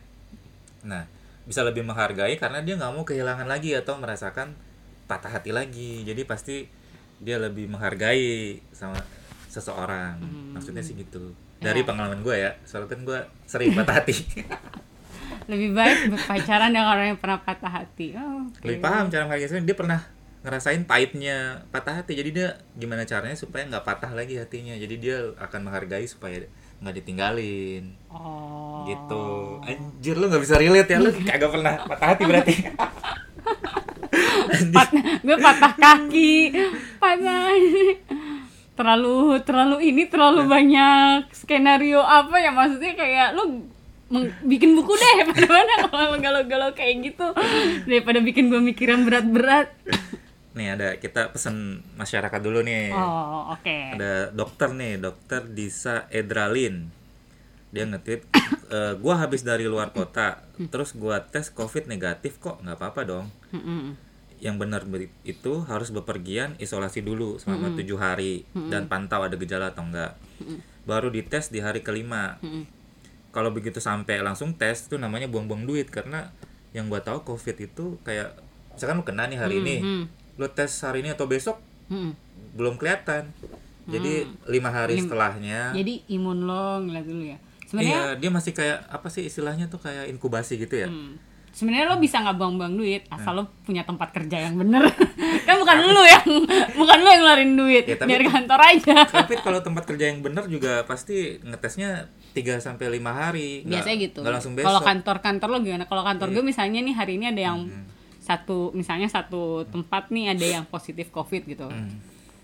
nah 0.81 1.07
bisa 1.43 1.63
lebih 1.63 1.81
menghargai 1.81 2.35
karena 2.35 2.59
dia 2.59 2.75
nggak 2.75 2.91
mau 2.91 3.01
kehilangan 3.01 3.47
lagi 3.47 3.71
atau 3.71 3.95
merasakan 3.95 4.53
patah 5.07 5.31
hati 5.31 5.49
lagi 5.49 6.03
jadi 6.03 6.21
pasti 6.23 6.67
dia 7.19 7.37
lebih 7.37 7.67
menghargai 7.67 8.59
sama 8.71 8.99
seseorang. 9.51 10.19
Maksudnya 10.55 10.83
sih 10.83 10.95
gitu. 10.95 11.35
Dari 11.59 11.83
pengalaman 11.83 12.23
gue 12.23 12.35
ya 12.39 12.51
soalnya 12.63 12.95
kan 12.95 12.99
gue 13.03 13.19
sering 13.43 13.75
patah 13.75 13.99
hati. 13.99 14.15
Lebih 15.49 15.73
baik 15.73 16.13
berpacaran 16.13 16.69
dengan 16.69 16.93
orang 16.93 17.05
yang 17.13 17.19
pernah 17.19 17.41
patah 17.41 17.73
hati. 17.73 18.13
Oh, 18.13 18.45
oke. 18.45 18.61
lebih 18.61 18.85
paham 18.85 19.09
cara 19.09 19.25
menghargai 19.25 19.65
dia 19.65 19.73
pernah 19.73 19.99
ngerasain 20.45 20.85
pahitnya 20.85 21.65
patah 21.73 22.01
hati. 22.01 22.13
Jadi 22.13 22.29
dia 22.37 22.47
gimana 22.77 23.01
caranya 23.01 23.33
supaya 23.33 23.65
nggak 23.65 23.81
patah 23.81 24.13
lagi 24.13 24.37
hatinya. 24.37 24.77
Jadi 24.77 24.95
dia 25.01 25.33
akan 25.41 25.65
menghargai 25.65 26.05
supaya 26.05 26.45
nggak 26.85 26.95
ditinggalin. 27.01 27.97
Oh. 28.13 28.85
gitu. 28.85 29.25
Anjir 29.65 30.15
lu 30.21 30.29
nggak 30.29 30.43
bisa 30.45 30.55
relate 30.61 30.89
ya. 30.93 31.01
Lu 31.01 31.09
kagak 31.29 31.49
pernah 31.49 31.73
patah 31.81 32.07
hati 32.13 32.23
berarti 32.29 32.53
Pat, 34.73 34.89
gue 35.21 35.37
patah 35.37 35.73
kaki, 35.77 36.33
patah. 36.97 37.53
terlalu 38.79 39.43
terlalu 39.43 39.91
ini 39.91 40.07
terlalu 40.07 40.47
banyak 40.47 41.27
skenario 41.35 41.99
apa 41.99 42.39
ya? 42.39 42.49
Maksudnya 42.55 42.95
kayak 42.95 43.29
lu 43.35 43.67
bikin 44.47 44.73
buku 44.73 44.93
deh. 44.95 45.15
Pada 45.29 45.87
kalau 45.91 46.15
galau-galau 46.17 46.71
kayak 46.73 47.11
gitu. 47.11 47.27
Daripada 47.85 48.23
bikin 48.23 48.49
gue 48.49 48.61
mikiran 48.63 49.03
berat-berat. 49.05 49.75
nih 50.49 50.75
ada 50.75 50.87
kita 50.97 51.31
pesen 51.31 51.85
masyarakat 51.95 52.39
dulu 52.41 52.65
nih. 52.65 52.91
Oh, 52.91 53.53
oke. 53.53 53.95
ada 53.95 54.33
dokter 54.33 54.73
nih 54.73 54.99
dokter 54.99 55.45
Disa 55.45 56.09
Edralin 56.09 56.98
dia 57.69 57.85
nge-tweet 57.85 58.21
"Eh, 58.69 58.93
gua 58.97 59.17
habis 59.17 59.41
dari 59.41 59.65
luar 59.65 59.89
kota 59.89 60.41
terus 60.67 60.93
gua 60.93 61.21
tes 61.23 61.49
covid 61.49 61.85
negatif 61.85 62.37
kok 62.37 62.59
nggak 62.59 62.75
apa-apa 62.75 63.01
dong. 63.03 63.25
Yang 64.39 64.55
benar 64.55 64.81
itu 65.23 65.53
harus 65.65 65.89
bepergian 65.89 66.55
isolasi 66.57 67.01
dulu 67.01 67.35
selama 67.37 67.75
tujuh 67.75 67.97
hari 67.97 68.45
dan 68.69 68.85
pantau 68.85 69.19
ada 69.19 69.35
gejala 69.35 69.69
atau 69.69 69.83
enggak 69.83 70.15
baru 70.83 71.09
dites 71.09 71.49
di 71.49 71.59
hari 71.59 71.81
kelima. 71.81 72.39
Kalau 73.29 73.51
begitu 73.51 73.77
sampai 73.77 74.21
langsung 74.21 74.53
tes 74.53 74.85
itu 74.85 74.95
namanya 74.95 75.27
buang-buang 75.27 75.61
duit 75.63 75.87
karena 75.87 76.33
yang 76.71 76.87
gua 76.87 76.99
tahu 76.99 77.21
covid 77.23 77.57
itu 77.59 77.97
kayak 78.01 78.33
misalkan 78.71 78.97
lu 78.97 79.03
kena 79.03 79.25
nih 79.25 79.37
hari 79.37 79.55
ini 79.59 79.75
Mm. 79.81 80.03
lu 80.37 80.47
tes 80.47 80.71
hari 80.79 81.01
ini 81.01 81.11
atau 81.11 81.25
besok 81.25 81.59
belum 82.53 82.77
kelihatan. 82.77 83.29
Jadi 83.85 84.21
lima 84.47 84.69
hari 84.69 85.01
setelahnya 85.01 85.73
Jadi 85.73 86.05
imun 86.07 86.45
lo 86.45 86.79
ngeliat 86.79 87.03
dulu 87.03 87.23
ya. 87.25 87.37
Sebenarnya 87.69 87.93
iya 87.93 88.03
dia 88.15 88.29
masih 88.29 88.51
kayak 88.51 88.81
apa 88.83 89.07
sih 89.07 89.23
istilahnya 89.23 89.65
tuh 89.67 89.77
kayak 89.77 90.09
inkubasi 90.09 90.57
gitu 90.57 90.73
ya 90.75 90.87
Hmm. 90.87 91.21
Sebenarnya 91.49 91.85
lo 91.87 91.97
bisa 91.97 92.17
nggak 92.19 92.35
buang-buang 92.35 92.73
duit 92.73 93.09
asal 93.09 93.33
lo 93.35 93.43
punya 93.61 93.81
tempat 93.81 94.09
kerja 94.11 94.37
yang 94.39 94.55
bener. 94.55 94.85
kan 95.47 95.55
bukan 95.55 95.77
lo 95.83 96.03
yang 96.03 96.25
bukan 96.71 96.97
lo 96.99 97.09
yang 97.09 97.21
ngeluarin 97.21 97.53
duit, 97.55 97.83
Ya, 97.83 97.95
tapi- 97.95 98.09
biar 98.11 98.21
kantor 98.23 98.59
aja. 98.63 98.97
tapi 99.17 99.33
kalau 99.35 99.59
tempat 99.59 99.83
kerja 99.83 100.05
yang 100.07 100.21
benar 100.21 100.45
juga 100.45 100.81
pasti 100.83 101.41
ngetesnya 101.41 102.05
3 102.31 102.57
sampai 102.59 102.89
lima 102.91 103.09
hari 103.11 103.65
Biasanya 103.65 103.97
gitu. 103.99 104.21
nggak 104.21 104.33
langsung 104.35 104.53
besok. 104.53 104.65
Kalau 104.67 104.81
kantor-kantor 104.83 105.47
lo 105.47 105.57
gimana? 105.59 105.85
Kalau 105.85 106.03
kantor 106.03 106.27
gue 106.31 106.43
misalnya 106.43 106.79
nih 106.79 106.95
hari 106.95 107.13
ini 107.15 107.25
ada 107.27 107.41
yang 107.43 107.59
Hmm. 107.65 107.85
satu 108.19 108.69
misalnya 108.71 109.09
satu 109.09 109.41
tempat 109.65 110.09
nih 110.09 110.29
ada 110.29 110.45
yang 110.51 110.65
positif 110.65 111.09
covid 111.09 111.45
gitu. 111.45 111.65
Hmm. 111.65 111.97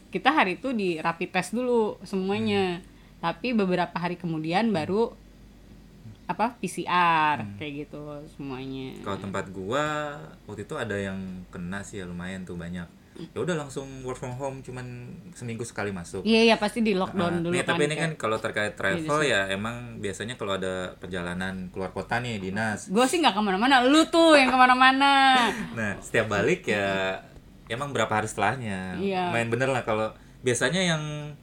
kita 0.07 0.31
hari 0.31 0.55
itu 0.55 0.71
di 0.71 0.95
rapid 0.97 1.29
test 1.29 1.51
dulu 1.51 1.99
semuanya 2.01 2.79
tapi 3.17 3.51
beberapa 3.51 3.93
hari 3.93 4.15
kemudian 4.15 4.69
baru 4.69 5.11
apa 6.25 6.57
PCR 6.57 7.37
kayak 7.55 7.85
gitu 7.85 8.01
semuanya 8.31 8.97
Kalau 9.01 9.17
tempat 9.19 9.45
gua 9.47 10.17
waktu 10.43 10.65
itu 10.65 10.73
ada 10.73 10.97
yang 10.97 11.17
kena 11.47 11.79
sih 11.79 12.01
ya 12.01 12.05
lumayan 12.05 12.41
tuh 12.41 12.55
banyak. 12.55 12.85
Ya 13.15 13.39
udah 13.39 13.55
langsung 13.55 13.87
work 14.01 14.17
from 14.17 14.35
home 14.35 14.59
cuman 14.59 14.83
seminggu 15.31 15.63
sekali 15.63 15.87
masuk. 15.89 16.19
iya 16.21 16.43
iya 16.43 16.55
pasti 16.57 16.81
di 16.81 16.91
lockdown 16.91 17.31
Ah, 17.31 17.39
dulu 17.39 17.53
nih, 17.53 17.61
kan 17.61 17.69
tapi 17.71 17.83
ini 17.83 17.95
kan 17.95 18.09
kayak- 18.09 18.19
kalau 18.19 18.37
terkait 18.37 18.73
travel 18.73 19.19
ya 19.23 19.47
emang 19.47 19.75
biasanya 19.97 20.35
kalau 20.35 20.51
ada 20.53 20.91
perjalanan 20.95 21.69
keluar 21.69 21.89
kota 21.89 22.19
nih 22.19 22.41
dinas. 22.41 22.89
gue 22.89 23.05
sih 23.05 23.17
nggak 23.17 23.31
ke 23.31 23.41
mana-mana 23.41 23.79
lu 23.81 24.03
tuh 24.05 24.33
yang 24.33 24.49
ke 24.49 24.57
mana-mana 24.57 25.37
Nah 25.77 25.95
setiap 26.01 26.27
balik 26.27 26.65
ya 26.65 27.21
emang 27.67 27.89
berapa 27.89 28.11
hari 28.11 28.27
setelahnya. 28.27 28.97
Iya. 28.97 29.31
Main 29.31 29.47
bener 29.47 29.69
lah 29.69 29.81
kalau 29.81 30.11
biasanya 30.45 30.77
yang 30.85 31.01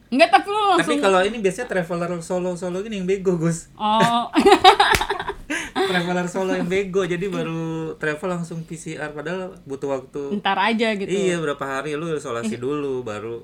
Enggak 0.09 0.31
tapi 0.31 0.47
lu 0.47 0.61
langsung 0.71 0.95
tapi 0.95 1.03
kalau 1.03 1.21
ini 1.21 1.43
biasanya 1.43 1.67
traveler 1.67 2.11
solo 2.23 2.55
solo 2.55 2.79
gini 2.81 3.03
yang 3.03 3.09
bego 3.09 3.35
Gus. 3.35 3.67
oh 3.75 4.31
traveler 5.91 6.27
solo 6.31 6.55
yang 6.55 6.71
bego 6.71 7.03
jadi 7.03 7.27
baru 7.27 7.99
travel 7.99 8.29
langsung 8.31 8.63
PCR 8.63 9.11
padahal 9.11 9.59
butuh 9.65 9.91
waktu. 9.91 10.39
ntar 10.39 10.57
aja 10.57 10.95
gitu 10.95 11.11
Iya 11.11 11.37
berapa 11.37 11.61
hari 11.61 11.93
lu 11.93 12.09
isolasi 12.09 12.57
dulu 12.57 13.03
baru. 13.03 13.43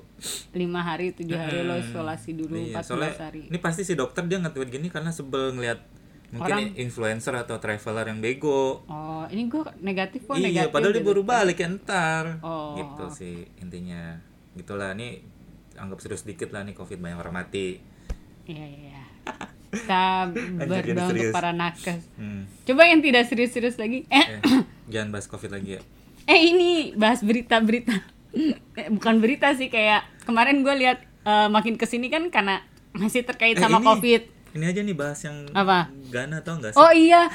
lima 0.55 0.79
hari 0.79 1.11
tujuh 1.11 1.35
hari 1.35 1.61
lo 1.61 1.75
isolasi 1.75 2.33
dulu 2.33 2.55
Iya, 2.55 2.79
14 2.79 2.87
soalnya 2.87 3.11
hari 3.19 3.41
ini 3.51 3.57
pasti 3.59 3.83
si 3.83 3.93
dokter 3.93 4.23
dia 4.25 4.39
nge-tweet 4.39 4.69
gini 4.71 4.87
karena 4.87 5.11
sebel 5.11 5.51
ngeliat 5.51 5.83
mungkin 6.29 6.55
Orang- 6.69 6.77
influencer 6.77 7.33
atau 7.35 7.57
traveler 7.57 8.05
yang 8.07 8.21
bego. 8.21 8.85
oh 8.85 9.25
ini 9.27 9.49
gue 9.49 9.59
negatif 9.81 10.23
kok 10.23 10.37
iya, 10.37 10.47
negatif 10.47 10.71
padahal 10.71 10.93
dia 10.93 11.01
gitu. 11.01 11.09
baru 11.09 11.21
balik 11.25 11.57
ya 11.57 11.67
ntar. 11.67 12.25
Oh. 12.39 12.77
Gitu 12.77 13.05
sih 13.11 13.37
intinya. 13.57 14.13
Gitulah 14.53 14.93
nih 14.93 15.25
anggap 15.79 15.99
serius 15.99 16.21
dikit 16.21 16.49
lah 16.49 16.61
nih 16.61 16.73
covid 16.73 16.97
banyak 16.97 17.17
orang 17.17 17.35
mati. 17.37 17.79
iya 18.45 18.65
iya 18.65 18.89
iya. 18.89 19.03
kita 19.69 20.33
jadi 20.59 20.89
berdoa 20.89 21.07
untuk 21.07 21.29
para 21.31 21.51
nakes 21.51 22.01
Hmm. 22.15 22.43
coba 22.63 22.81
yang 22.83 22.99
tidak 22.99 23.23
serius-serius 23.25 23.75
lagi 23.75 24.03
eh 24.07 24.25
Eh, 24.35 24.39
jangan 24.87 25.09
bahas 25.11 25.25
covid 25.25 25.51
lagi 25.51 25.69
ya. 25.71 25.81
eh 26.31 26.39
ini 26.45 26.69
bahas 26.93 27.21
berita-berita 27.21 27.95
Eh, 28.75 28.89
bukan 28.89 29.17
berita 29.17 29.53
sih 29.53 29.67
kayak 29.67 30.05
kemarin 30.21 30.61
gue 30.61 30.75
lihat 30.75 30.97
eh, 31.01 31.47
makin 31.47 31.73
ke 31.73 31.85
sini 31.85 32.07
kan 32.07 32.27
karena 32.27 32.61
masih 32.91 33.21
terkait 33.21 33.53
Eh, 33.53 33.59
sama 33.59 33.77
ini- 33.77 33.87
covid 33.87 34.21
Ini 34.49 34.65
aja 34.65 34.81
nih 34.81 34.93
bahas 34.93 35.21
yang 35.21 35.45
Apa? 35.49 35.93
Gana 36.09 36.37
tau 36.39 36.57
gak 36.57 36.73
sih? 36.73 36.77
Oh 36.79 36.89
iya, 36.89 37.29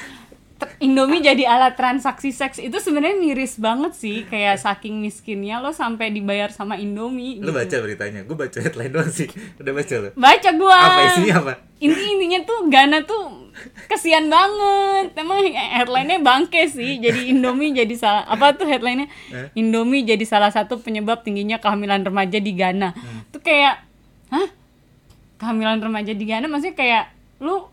Indomie 0.79 1.19
jadi 1.19 1.43
alat 1.47 1.75
transaksi 1.75 2.31
seks 2.31 2.63
itu 2.63 2.75
sebenarnya 2.79 3.19
miris 3.19 3.59
banget 3.59 3.91
sih, 3.95 4.23
kayak 4.27 4.59
saking 4.59 5.03
miskinnya 5.03 5.59
lo 5.59 5.75
sampai 5.75 6.11
dibayar 6.11 6.47
sama 6.51 6.79
Indomie. 6.79 7.43
Lu 7.43 7.51
gitu. 7.51 7.55
baca 7.55 7.75
beritanya, 7.83 8.21
gue 8.23 8.37
baca 8.39 8.57
headline 8.63 8.91
doang 8.91 9.11
sih. 9.11 9.27
Udah 9.59 9.71
baca 9.75 9.93
lu. 9.99 10.09
Baca 10.15 10.49
gua. 10.55 10.79
Apa 10.79 11.01
isinya 11.11 11.35
apa? 11.43 11.53
Inti 11.79 12.03
intinya 12.07 12.39
tuh 12.47 12.59
Gana 12.71 13.03
tuh 13.03 13.51
kesian 13.91 14.31
banget. 14.31 15.15
Emang 15.19 15.43
headline-nya 15.51 16.23
bangke 16.23 16.67
sih. 16.71 17.03
Jadi 17.03 17.35
Indomie 17.35 17.75
jadi 17.75 17.95
salah 17.95 18.23
apa 18.23 18.55
tuh 18.55 18.67
headline-nya? 18.67 19.07
Eh? 19.31 19.59
Indomie 19.59 20.07
jadi 20.07 20.23
salah 20.23 20.51
satu 20.51 20.79
penyebab 20.79 21.23
tingginya 21.23 21.59
kehamilan 21.59 22.03
remaja 22.03 22.39
di 22.39 22.51
Ghana. 22.55 22.95
Tuh 23.31 23.43
kayak 23.43 23.83
hah? 24.31 24.47
Kehamilan 25.35 25.83
remaja 25.83 26.15
di 26.15 26.23
Ghana 26.23 26.47
maksudnya 26.47 26.75
kayak 26.79 27.03
lu 27.43 27.67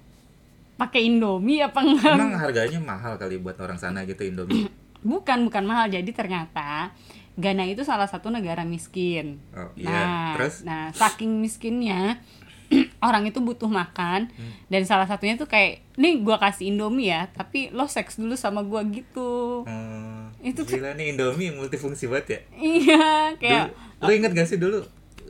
pakai 0.83 1.07
Indomie 1.07 1.63
apa 1.63 1.79
enggak? 1.79 2.13
Emang 2.13 2.35
harganya 2.35 2.79
mahal 2.79 3.15
kali 3.15 3.39
buat 3.39 3.55
orang 3.57 3.77
sana 3.77 4.03
gitu 4.03 4.23
Indomie. 4.23 4.67
Bukan, 5.03 5.43
bukan 5.45 5.63
mahal. 5.63 5.87
Jadi 5.89 6.11
ternyata 6.11 6.95
Ghana 7.35 7.67
itu 7.67 7.83
salah 7.83 8.07
satu 8.07 8.31
negara 8.31 8.63
miskin. 8.63 9.43
Oh, 9.51 9.67
iya. 9.75 9.91
Nah, 9.91 10.31
Terus? 10.37 10.63
nah 10.63 10.91
saking 10.91 11.39
miskinnya 11.39 12.23
orang 13.03 13.27
itu 13.27 13.39
butuh 13.39 13.67
makan 13.67 14.31
Hmm. 14.31 14.53
dan 14.69 14.83
salah 14.83 15.05
satunya 15.05 15.35
tuh 15.35 15.45
kayak 15.45 15.83
nih 15.95 16.21
gua 16.21 16.39
kasih 16.39 16.71
Indomie 16.71 17.09
ya, 17.09 17.27
tapi 17.29 17.69
lo 17.69 17.85
seks 17.85 18.15
dulu 18.15 18.33
sama 18.33 18.63
gua 18.63 18.81
gitu. 18.85 19.67
Hmm, 19.67 20.31
Itu 20.39 20.63
gila 20.63 20.95
nih 20.95 21.13
Indomie 21.13 21.51
multifungsi 21.51 22.07
banget 22.07 22.27
ya. 22.29 22.41
Iya, 22.79 23.05
kayak 23.37 23.65
Dulu, 23.99 24.07
lu 24.07 24.13
inget 24.15 24.33
gak 24.33 24.47
sih 24.47 24.57
dulu 24.57 24.79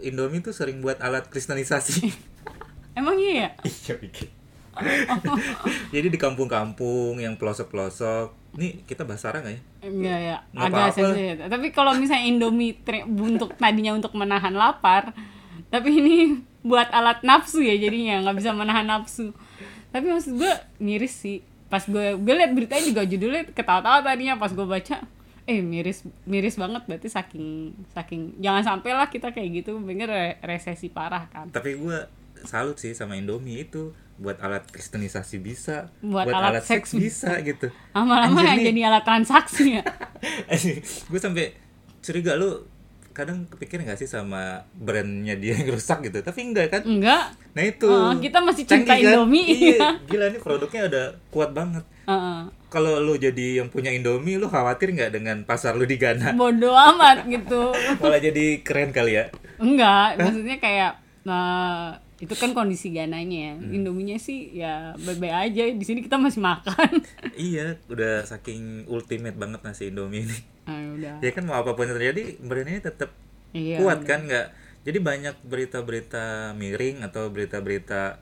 Indomie 0.00 0.40
tuh 0.40 0.52
sering 0.52 0.78
buat 0.78 1.00
alat 1.00 1.26
kristenisasi. 1.26 2.12
emang 2.98 3.16
iya 3.16 3.32
ya? 3.32 3.48
Iya. 3.64 3.96
Jadi 5.94 6.06
di 6.08 6.18
kampung-kampung 6.18 7.20
yang 7.20 7.36
pelosok-pelosok, 7.36 8.56
nih 8.56 8.84
kita 8.88 9.04
bahas 9.04 9.20
Sarah 9.20 9.44
gak 9.44 9.52
ya? 9.52 9.60
Enggak 9.84 10.18
ya, 10.18 10.36
Nggak 10.52 10.68
agak 10.68 10.88
sensitif. 10.96 11.34
Tapi 11.48 11.66
kalau 11.74 11.92
misalnya 11.96 12.24
Indomie 12.28 12.76
untuk 13.06 13.52
tadinya 13.56 13.92
untuk 13.92 14.12
menahan 14.16 14.54
lapar, 14.56 15.12
tapi 15.68 15.88
ini 16.00 16.16
buat 16.62 16.88
alat 16.94 17.26
nafsu 17.26 17.58
ya 17.58 17.74
jadinya 17.74 18.22
nggak 18.22 18.36
bisa 18.38 18.50
menahan 18.54 18.86
nafsu. 18.86 19.34
Tapi 19.90 20.06
maksud 20.08 20.38
gue 20.38 20.52
miris 20.80 21.12
sih. 21.12 21.44
Pas 21.68 21.82
gue 21.84 22.16
gue 22.20 22.34
liat 22.36 22.52
beritanya 22.52 22.84
juga 22.84 23.02
judulnya 23.04 23.42
ketawa-tawa 23.52 24.04
tadinya 24.04 24.36
pas 24.36 24.52
gue 24.52 24.64
baca, 24.64 25.00
eh 25.48 25.60
miris 25.64 26.04
miris 26.28 26.60
banget 26.60 26.84
berarti 26.84 27.08
saking 27.08 27.72
saking 27.96 28.36
jangan 28.38 28.62
sampai 28.76 28.92
lah 28.92 29.08
kita 29.08 29.32
kayak 29.32 29.64
gitu, 29.64 29.80
pengen 29.80 30.08
re- 30.08 30.38
resesi 30.44 30.92
parah 30.92 31.26
kan. 31.32 31.48
Tapi 31.48 31.80
gue 31.80 31.98
salut 32.44 32.76
sih 32.76 32.92
sama 32.92 33.16
Indomie 33.16 33.64
itu 33.64 33.94
buat 34.14 34.38
alat 34.38 34.64
kristenisasi 34.66 35.38
bisa, 35.38 35.90
Buat 35.98 36.28
alat 36.28 36.62
seks 36.62 36.92
bisa 36.92 37.36
gitu. 37.40 37.72
Lama-lama 37.90 38.44
nih. 38.52 38.68
jadi 38.68 38.80
alat 38.86 39.02
transaksi 39.02 39.76
ya. 39.76 39.84
gue 41.10 41.18
sampai 41.18 41.56
curiga 41.98 42.34
lu 42.34 42.66
kadang 43.10 43.44
kepikiran 43.44 43.84
gak 43.84 43.98
sih 43.98 44.06
sama 44.06 44.64
brandnya 44.72 45.34
dia 45.34 45.52
yang 45.54 45.68
rusak 45.70 46.00
gitu 46.02 46.18
tapi 46.18 46.42
enggak 46.42 46.66
kan 46.70 46.80
Enggak. 46.82 47.28
nah 47.52 47.60
itu 47.62 47.84
Oh, 47.84 48.08
kita 48.16 48.40
masih 48.40 48.64
cinta 48.64 48.88
Canggih 48.88 49.04
kan? 49.04 49.12
Indomie. 49.20 49.46
iya 49.52 49.88
gila 50.02 50.26
nih 50.28 50.40
produknya 50.40 50.82
udah 50.88 51.04
kuat 51.28 51.52
banget 51.52 51.84
Heeh. 52.02 52.40
kalau 52.66 52.96
lu 52.98 53.12
jadi 53.14 53.60
yang 53.60 53.68
punya 53.68 53.92
Indomie 53.92 54.34
lu 54.34 54.48
khawatir 54.48 54.90
nggak 54.90 55.12
dengan 55.12 55.44
pasar 55.44 55.76
lu 55.76 55.84
di 55.84 55.94
Ghana 55.94 56.32
Bodoh 56.40 56.72
amat 56.72 57.28
gitu. 57.28 57.76
malah 58.00 58.16
jadi 58.16 58.44
keren 58.58 58.88
kali 58.90 59.12
ya 59.14 59.28
Enggak, 59.58 60.16
maksudnya 60.16 60.56
kayak 60.56 60.92
nah, 61.22 62.00
itu 62.22 62.32
kan 62.32 62.54
kondisi 62.54 62.88
Gananya 62.88 63.50
ya. 63.50 63.54
Hmm. 63.58 63.74
Indominya 63.74 64.14
sih 64.14 64.54
ya 64.54 64.94
bye-bye 64.94 65.34
aja. 65.42 65.66
Di 65.68 65.82
sini 65.82 66.00
kita 66.00 66.14
masih 66.16 66.38
makan. 66.38 67.02
iya 67.34 67.74
udah 67.86 68.22
saking 68.22 68.86
ultimate 68.86 69.34
banget 69.34 69.60
nasi 69.60 69.90
Indomie 69.90 70.22
ini 70.22 70.38
Ah, 70.62 70.78
udah. 70.88 71.18
ya 71.18 71.30
kan 71.30 71.42
mau 71.42 71.58
apa 71.58 71.74
pun 71.74 71.84
yang 71.84 71.98
terjadi 71.98 72.38
brand 72.38 72.68
ini 72.68 72.78
tetap 72.78 73.10
Iya. 73.50 73.82
kuat 73.82 74.06
kan 74.06 74.22
nggak 74.22 74.46
jadi 74.80 74.98
banyak 74.98 75.36
berita-berita 75.42 76.24
miring 76.54 77.02
atau 77.02 77.28
berita-berita 77.28 78.16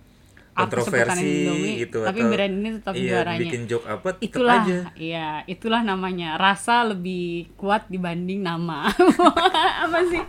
kontroversi 0.51 1.47
Indomie, 1.47 1.79
gitu 1.79 2.03
tapi 2.03 2.21
atau 2.21 2.33
brand 2.33 2.55
ini 2.55 2.69
tetap 2.75 2.93
iya, 2.93 3.11
juaranya. 3.15 3.41
bikin 3.41 3.63
joke 3.65 3.87
apa 3.87 4.09
tetap 4.13 4.27
Itulah, 4.27 4.59
aja 4.61 4.79
iya, 4.99 5.29
itulah 5.47 5.81
namanya 5.81 6.35
rasa 6.35 6.83
lebih 6.83 7.53
kuat 7.55 7.87
dibanding 7.87 8.41
nama. 8.41 8.89
Apa 9.87 9.99
sih? 10.05 10.21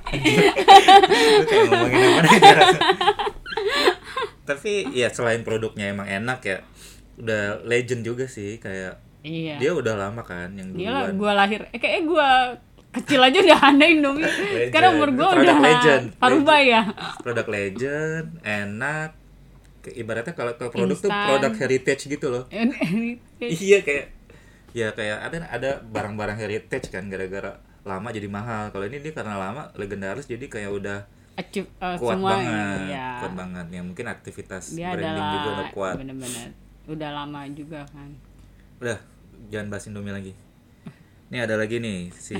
Lu 1.11 1.43
kayak 1.43 1.63
ngomongin 1.65 2.01
apa 2.13 2.21
aja 2.21 2.79
tapi 4.43 4.89
ya 4.91 5.07
selain 5.09 5.41
produknya 5.41 5.89
emang 5.89 6.05
enak 6.05 6.39
ya 6.41 6.57
udah 7.15 7.61
legend 7.63 8.01
juga 8.01 8.25
sih 8.25 8.57
kayak 8.57 8.97
Iya. 9.21 9.61
dia 9.61 9.71
udah 9.71 9.93
lama 9.95 10.25
kan 10.25 10.49
yang 10.51 10.73
Dia 10.73 10.89
lah, 10.89 11.05
duluan 11.05 11.13
gua 11.15 11.31
lahir, 11.37 11.61
eh 11.69 11.77
kayaknya 11.77 12.01
gua 12.03 12.27
kecil 12.91 13.21
aja 13.21 13.37
udah 13.39 13.59
ada 13.69 13.85
Indomie. 13.85 14.25
Sekarang 14.67 14.97
umur 14.97 15.13
Produk 15.13 15.37
udah 15.37 15.57
legend. 15.61 16.05
parubah 16.17 16.57
ya. 16.59 16.81
produk 17.19 17.47
legend 17.47 18.25
enak 18.41 19.09
Kayak 19.81 19.95
ibaratnya 19.95 20.33
kalau 20.33 20.53
ke 20.53 20.65
produk 20.67 20.93
tuh 20.95 21.05
Instan. 21.05 21.25
produk 21.27 21.53
heritage 21.55 22.01
gitu 22.05 22.27
loh 22.29 22.45
iya 23.61 23.81
kayak 23.81 24.13
ya 24.71 24.89
kayak 24.89 25.17
ada 25.19 25.37
ada 25.49 25.69
barang-barang 25.81 26.37
heritage 26.37 26.89
kan 26.89 27.05
gara-gara 27.05 27.57
lama 27.81 28.09
jadi 28.09 28.25
mahal 28.25 28.69
kalau 28.69 28.85
ini 28.85 29.01
dia 29.01 29.09
karena 29.09 29.35
lama 29.35 29.73
legendaris 29.73 30.25
jadi 30.25 30.45
kayak 30.47 30.69
udah 30.71 30.99
Achieve, 31.33 31.67
eh, 31.73 31.95
kuat 31.95 32.15
semua 32.15 32.31
banget 32.33 32.79
ya. 32.89 33.07
kuat 33.19 33.33
banget 33.33 33.65
ya 33.69 33.81
mungkin 33.81 34.05
aktivitas 34.05 34.63
Dia 34.71 34.91
branding 34.91 35.15
adalah 35.15 35.31
juga 35.31 35.49
udah 35.49 35.67
kuat 35.71 35.95
bener-bener 35.95 36.47
udah 36.85 37.09
lama 37.13 37.39
juga 37.49 37.79
kan. 37.87 38.09
udah 38.77 38.97
jangan 39.47 39.67
bahas 39.67 39.85
Indomie 39.85 40.11
lagi 40.11 40.33
ini 41.27 41.37
ada 41.37 41.55
lagi 41.55 41.77
nih 41.77 42.11
si 42.11 42.39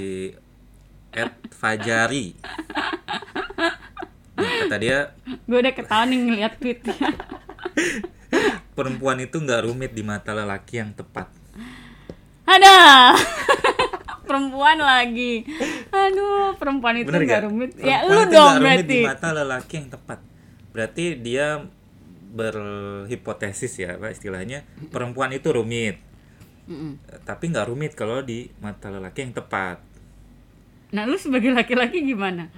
Ed 1.09 1.31
Fajari 1.49 2.35
Nih, 4.33 4.51
kata 4.65 4.77
dia 4.77 5.13
Gue 5.43 5.59
udah 5.59 5.69
ketawa 5.69 6.03
nih 6.03 6.17
ngeliat 6.17 6.53
tweetnya. 6.57 6.97
perempuan 8.71 9.19
itu 9.19 9.35
nggak 9.35 9.63
rumit 9.63 9.91
di 9.91 10.01
mata 10.01 10.31
lelaki 10.31 10.79
yang 10.79 10.91
tepat 10.91 11.27
Ada 12.43 13.13
perempuan 14.31 14.79
lagi. 14.79 15.43
Aduh, 15.91 16.55
perempuan 16.55 16.95
itu 16.95 17.07
Bener 17.07 17.21
nggak 17.21 17.35
gak? 17.37 17.45
rumit. 17.45 17.71
Ya 17.75 17.99
Perempuan 17.99 18.07
lu 18.07 18.21
itu 18.21 18.31
dong 18.33 18.53
rumit 18.55 18.63
berarti. 18.63 18.87
di 18.89 18.99
mata 19.03 19.29
lelaki 19.29 19.73
yang 19.75 19.89
tepat 19.89 20.19
berarti 20.71 21.03
dia 21.19 21.47
berhipotesis 22.31 23.75
ya 23.75 23.95
apa 23.95 24.07
istilahnya 24.09 24.63
perempuan 24.87 25.29
itu 25.29 25.51
rumit 25.51 25.99
Mm-mm. 26.63 26.95
tapi 27.21 27.51
nggak 27.51 27.67
rumit 27.67 27.91
kalau 27.91 28.21
di 28.21 28.47
mata 28.57 28.87
lelaki 28.87 29.19
yang 29.21 29.35
tepat 29.35 29.83
Nah, 30.91 31.03
lu 31.03 31.15
sebagai 31.15 31.51
laki-laki 31.51 32.03
gimana? 32.03 32.51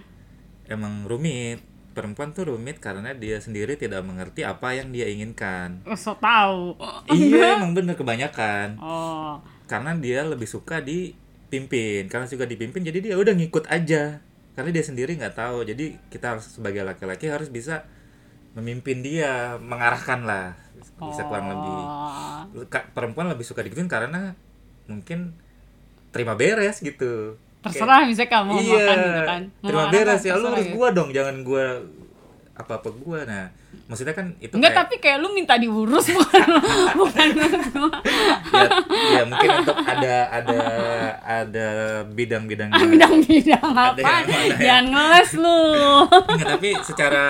emang 0.66 1.06
rumit 1.06 1.62
perempuan 1.92 2.32
tuh 2.32 2.50
rumit 2.50 2.78
karena 2.78 3.14
dia 3.14 3.38
sendiri 3.38 3.74
tidak 3.74 4.02
mengerti 4.02 4.42
apa 4.42 4.74
yang 4.74 4.90
dia 4.90 5.06
inginkan 5.06 5.82
Oh, 5.84 5.94
so 5.94 6.14
tahu 6.16 6.74
iya 7.10 7.54
emang 7.58 7.74
bener 7.74 7.94
kebanyakan 7.94 8.78
oh 8.78 9.38
karena 9.66 9.94
dia 9.96 10.22
lebih 10.22 10.46
suka 10.46 10.82
dipimpin. 11.54 12.10
Karena 12.10 12.26
suka 12.26 12.50
dipimpin 12.50 12.82
jadi 12.82 12.98
dia 12.98 13.14
udah 13.14 13.38
ngikut 13.38 13.70
aja. 13.70 14.18
Karena 14.58 14.70
dia 14.74 14.82
sendiri 14.82 15.14
nggak 15.14 15.38
tahu. 15.38 15.62
Jadi 15.62 15.94
kita 16.10 16.34
harus 16.34 16.50
sebagai 16.50 16.82
laki-laki 16.82 17.30
harus 17.30 17.54
bisa 17.54 17.86
memimpin 18.58 19.06
dia 19.06 19.62
mengarahkan 19.62 20.26
lah. 20.26 20.58
Bisa 20.98 21.30
kurang 21.30 21.54
lebih. 21.54 21.78
Oh. 21.78 22.66
Perempuan 22.98 23.30
lebih 23.30 23.46
suka 23.46 23.62
dipimpin 23.62 23.86
karena 23.86 24.34
mungkin 24.90 25.38
terima 26.10 26.34
beres 26.34 26.82
gitu. 26.82 27.38
Terserah 27.64 28.04
misalnya 28.04 28.32
kamu 28.34 28.50
iya 28.60 28.74
makan 28.74 28.98
gitu 28.98 29.22
kan. 29.24 29.42
Mau 29.62 29.68
terima 29.70 29.86
beres 29.94 30.22
ya 30.26 30.34
lu 30.36 30.48
harus 30.50 30.68
gitu. 30.68 30.76
gua 30.76 30.88
dong 30.92 31.10
jangan 31.16 31.36
gua 31.46 31.66
apa 32.54 32.78
apa 32.78 32.90
gua. 32.94 33.24
Nah 33.24 33.50
maksudnya 33.84 34.14
kan 34.14 34.38
itu 34.38 34.54
Enggak, 34.54 34.72
kayak- 34.72 34.82
tapi 34.86 34.96
kayak 35.00 35.18
lu 35.18 35.30
minta 35.32 35.56
diurus 35.56 36.06
bukan 36.18 36.48
bukan 36.94 37.28
ya, 38.54 38.68
ya 39.12 39.22
mungkin 39.26 39.50
untuk 39.60 39.78
ada 39.80 40.16
ada 40.32 40.60
ada 41.20 41.68
bidang-bidang 42.06 42.70
yang- 42.70 42.92
bidang-bidang 42.92 43.66
apa? 43.66 43.98
yang 43.98 44.06
mana 44.24 44.38
ya? 44.40 44.56
jangan 44.56 44.86
ngeles 44.88 45.32
lu. 45.36 45.62
Enggak, 46.30 46.48
tapi 46.52 46.70
secara 46.82 47.26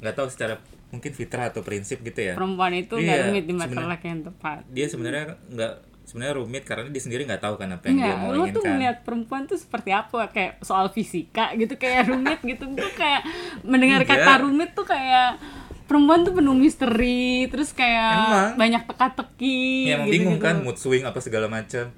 nggak 0.00 0.14
tahu 0.14 0.28
secara 0.28 0.54
mungkin 0.90 1.12
fitrah 1.12 1.46
atau 1.46 1.62
prinsip 1.62 2.02
gitu 2.02 2.20
ya. 2.20 2.34
Perempuan 2.34 2.74
itu 2.74 2.92
nggak 2.92 3.06
Iya, 3.16 3.24
rumit 3.24 3.44
di 3.44 3.54
mata 3.54 3.80
laki 3.80 4.06
yang 4.08 4.22
tepat. 4.24 4.66
dia 4.68 4.86
sebenarnya 4.86 5.24
nggak 5.46 5.72
sebenarnya 6.10 6.42
rumit 6.42 6.66
karena 6.66 6.90
dia 6.90 7.02
sendiri 7.06 7.22
nggak 7.22 7.38
tahu 7.38 7.54
kan 7.54 7.70
apa 7.70 7.86
yang 7.86 8.02
dia 8.02 8.18
mau 8.18 8.34
lu 8.34 8.50
tuh 8.50 8.58
inginkan 8.58 8.74
melihat 8.74 8.98
perempuan 9.06 9.46
tuh 9.46 9.54
seperti 9.54 9.94
apa 9.94 10.26
kayak 10.34 10.58
soal 10.66 10.90
fisika 10.90 11.54
gitu 11.54 11.78
kayak 11.78 12.10
rumit 12.10 12.42
gitu 12.42 12.66
tuh 12.66 12.92
kayak 12.98 13.22
mendengar 13.62 14.02
Enggak. 14.02 14.18
kata 14.18 14.32
rumit 14.42 14.74
tuh 14.74 14.82
kayak 14.82 15.38
perempuan 15.86 16.26
tuh 16.26 16.34
penuh 16.34 16.58
misteri 16.58 17.46
terus 17.46 17.70
kayak 17.70 18.10
Emang. 18.26 18.50
banyak 18.58 18.82
teka-teki 18.90 19.62
ya 19.86 19.94
emang 20.02 20.10
gitu, 20.10 20.14
bingung 20.18 20.38
gitu. 20.42 20.46
kan 20.50 20.56
mood 20.66 20.78
swing 20.82 21.06
apa 21.06 21.18
segala 21.22 21.46
macam 21.46 21.94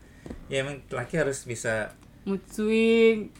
ya 0.53 0.57
emang 0.61 0.85
laki 0.93 1.15
harus 1.17 1.49
bisa 1.49 1.97
mood 2.29 2.45
swing 2.53 3.33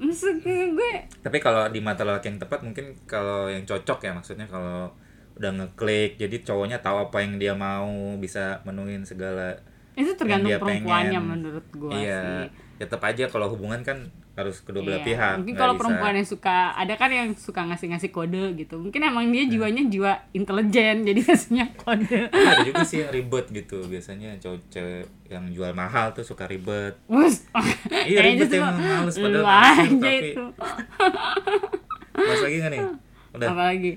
Maksud 0.00 0.40
gue 0.40 0.92
tapi 1.20 1.38
kalau 1.44 1.68
di 1.68 1.80
mata 1.84 2.08
laki 2.08 2.32
yang 2.32 2.40
tepat 2.40 2.64
mungkin 2.64 2.96
kalau 3.04 3.52
yang 3.52 3.68
cocok 3.68 4.00
ya 4.00 4.12
maksudnya 4.16 4.48
kalau 4.48 4.88
udah 5.36 5.52
ngeklik 5.56 6.16
jadi 6.16 6.36
cowoknya 6.40 6.80
tahu 6.80 7.08
apa 7.08 7.20
yang 7.20 7.36
dia 7.36 7.52
mau 7.52 8.16
bisa 8.16 8.64
menuhin 8.64 9.04
segala 9.04 9.60
itu 9.92 10.12
tergantung 10.14 10.48
dia 10.48 10.58
perempuannya 10.58 11.10
pengen. 11.14 11.30
menurut 11.30 11.66
gue 11.68 11.92
iya 11.96 12.20
sih 12.20 12.46
ya 12.76 12.84
tetap 12.84 13.02
aja 13.02 13.24
kalau 13.26 13.46
hubungan 13.48 13.80
kan 13.80 13.98
harus 14.32 14.56
kedua 14.58 14.80
belah 14.80 14.96
Iya. 14.96 15.06
pihak 15.06 15.34
Mungkin 15.36 15.52
kalau 15.54 15.74
bisa- 15.74 15.80
perempuan 15.82 16.14
yang 16.14 16.24
suka 16.24 16.56
ada 16.72 16.94
kan 16.94 17.10
yang 17.10 17.28
suka 17.34 17.60
ngasih-ngasih 17.62 18.08
kode 18.08 18.56
gitu. 18.56 18.78
Mungkin 18.78 19.00
emang 19.02 19.28
dia 19.28 19.44
jiwanya 19.44 19.84
jiwa 19.84 20.12
intelijen 20.32 20.96
jadi 21.04 21.20
ngasihnya 21.20 21.66
kode. 21.76 22.30
Tapi 22.30 22.48
ada 22.48 22.62
juga 22.62 22.80
sih 22.82 22.98
yang 23.00 23.10
ribet 23.10 23.46
gitu 23.50 23.84
biasanya 23.84 24.38
cowok 24.38 24.58
cewek 24.68 25.02
yang 25.26 25.44
jual 25.50 25.68
mahal 25.72 26.10
tuh 26.10 26.22
suka 26.22 26.46
ribet 26.46 26.96
Bus. 27.04 27.44
Iya, 28.08 28.18
ribet 28.24 28.48
emang 28.50 28.78
males 28.78 29.12
padahal 29.14 29.44
aja 29.44 29.92
tapi- 29.92 30.30
itu. 30.30 30.44
Mas 32.22 32.40
lagi 32.40 32.56
nggak 32.56 32.70
nih 32.70 32.82
udah 33.30 33.46
Apalagi 33.46 33.90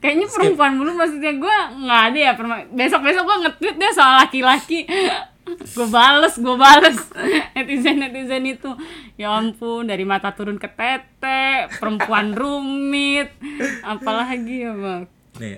Kayaknya 0.00 0.26
perempuan 0.32 0.72
mulu 0.80 0.96
maksudnya 0.96 1.32
gue 1.36 1.56
nggak 1.84 2.02
ada 2.12 2.18
ya 2.18 2.32
perempuan. 2.32 2.64
Besok-besok 2.72 3.22
gue 3.24 3.36
nge-tweet 3.46 3.76
deh 3.76 3.92
soal 3.92 4.14
laki-laki. 4.24 4.80
gue 5.76 5.88
bales, 5.92 6.34
gue 6.40 6.56
bales 6.56 6.98
netizen-netizen 7.56 8.44
itu. 8.48 8.70
Ya 9.20 9.36
ampun, 9.36 9.84
dari 9.84 10.08
mata 10.08 10.32
turun 10.32 10.56
ke 10.56 10.72
tete, 10.72 11.68
perempuan 11.76 12.32
rumit, 12.40 13.28
apalagi 13.84 14.66
ya 14.66 14.72
bang. 14.72 15.02
nih 15.38 15.56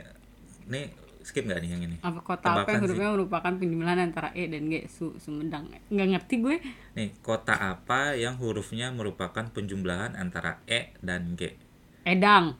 nih 0.68 0.86
skip 1.22 1.46
nggak 1.46 1.60
nih 1.62 1.70
yang 1.70 1.82
ini 1.86 1.96
apa 2.02 2.20
kota 2.20 2.60
apa 2.60 2.76
yang 2.76 2.82
hurufnya 2.84 3.08
merupakan 3.14 3.52
penjumlahan 3.56 4.00
antara 4.02 4.28
E 4.34 4.44
dan 4.50 4.68
G 4.68 4.74
su 4.90 5.16
Sumedang 5.16 5.70
nggak 5.88 6.08
ngerti 6.12 6.34
gue 6.42 6.56
nih 6.98 7.08
kota 7.22 7.54
apa 7.56 8.18
yang 8.18 8.36
hurufnya 8.36 8.90
merupakan 8.90 9.46
penjumlahan 9.48 10.18
antara 10.18 10.60
e 10.66 10.92
dan 11.00 11.38
g 11.38 11.54
Edang 12.02 12.58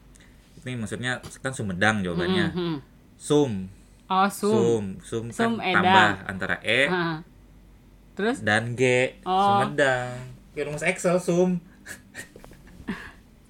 ini 0.65 0.77
maksudnya 0.77 1.13
kan 1.39 1.51
Sumedang 1.51 2.01
jawabannya. 2.01 2.47
Mhm. 2.51 2.77
sum. 3.15 3.71
Oh 4.05 4.29
Sum, 4.29 4.53
sum. 4.53 4.85
Sum, 5.01 5.25
Sum, 5.29 5.53
kan 5.57 5.65
Edang. 5.65 5.83
tambah 5.83 6.09
antara 6.27 6.57
e 6.61 6.81
Ah. 6.87 7.19
terus? 8.13 8.39
dan 8.41 8.73
g. 8.73 8.83
Oh. 9.23 9.63
Sumedang 9.63 10.17
kayak 10.53 10.65
rumus 10.67 10.83
Excel 10.83 11.17
sum. 11.17 11.57